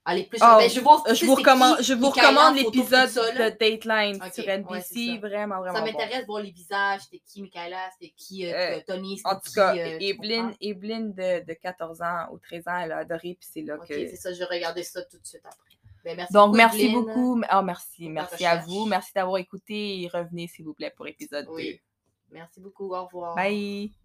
aller 0.04 0.24
plus. 0.24 0.38
Oh, 0.42 0.56
ben, 0.58 0.68
je, 0.68 0.80
vous 1.24 1.34
recommande, 1.34 1.78
qui 1.78 1.84
je 1.84 1.94
vous 1.94 2.10
recommande 2.10 2.56
l'épisode 2.56 3.08
de 3.10 3.48
Dateline 3.50 4.20
sur 4.32 4.44
NBC. 4.48 5.18
vraiment, 5.18 5.60
vraiment 5.60 5.74
Ça 5.74 5.80
bon. 5.80 5.86
m'intéresse 5.86 6.20
de 6.22 6.26
voir 6.26 6.42
les 6.42 6.50
visages. 6.50 7.00
C'était 7.02 7.22
qui 7.26 7.42
Michaela 7.42 7.88
C'était 7.98 8.12
qui 8.16 8.46
euh, 8.46 8.76
Euh, 8.76 8.80
Tony 8.86 9.20
En 9.24 9.34
tout 9.36 9.40
qui, 9.46 9.54
cas, 9.54 9.74
euh, 9.76 9.98
tu 9.98 10.04
Evelyn, 10.04 10.42
comprends? 10.48 10.56
Evelyn 10.60 11.00
de, 11.00 11.44
de 11.46 11.52
14 11.54 12.02
ans 12.02 12.26
ou 12.32 12.38
13 12.38 12.68
ans, 12.68 12.78
elle 12.78 12.92
a 12.92 12.98
adoré, 12.98 13.36
puis 13.40 13.48
c'est 13.50 13.62
là 13.62 13.76
Ok, 13.76 13.88
que... 13.88 13.94
c'est 13.94 14.16
ça, 14.16 14.32
je 14.32 14.38
vais 14.38 14.44
regarder 14.46 14.82
ça 14.82 15.02
tout 15.02 15.18
de 15.18 15.26
suite 15.26 15.42
après. 15.44 15.58
Ben, 16.04 16.16
merci 16.16 16.32
Donc, 16.34 16.46
beaucoup, 16.48 16.56
merci 16.56 16.82
Evelyne. 16.82 17.00
beaucoup. 17.00 17.42
Oh, 17.52 17.62
merci. 17.62 18.08
Merci 18.10 18.44
à 18.44 18.56
vous. 18.58 18.84
Merci 18.86 19.12
d'avoir 19.14 19.38
écouté 19.38 20.02
et 20.02 20.08
revenez, 20.08 20.48
s'il 20.48 20.66
vous 20.66 20.74
plaît, 20.74 20.92
pour 20.94 21.06
épisode 21.08 21.46
2. 21.46 21.50
Oui. 21.52 21.80
Merci 22.30 22.60
beaucoup. 22.60 22.92
Au 22.94 23.06
revoir. 23.06 23.34
Bye! 23.34 24.03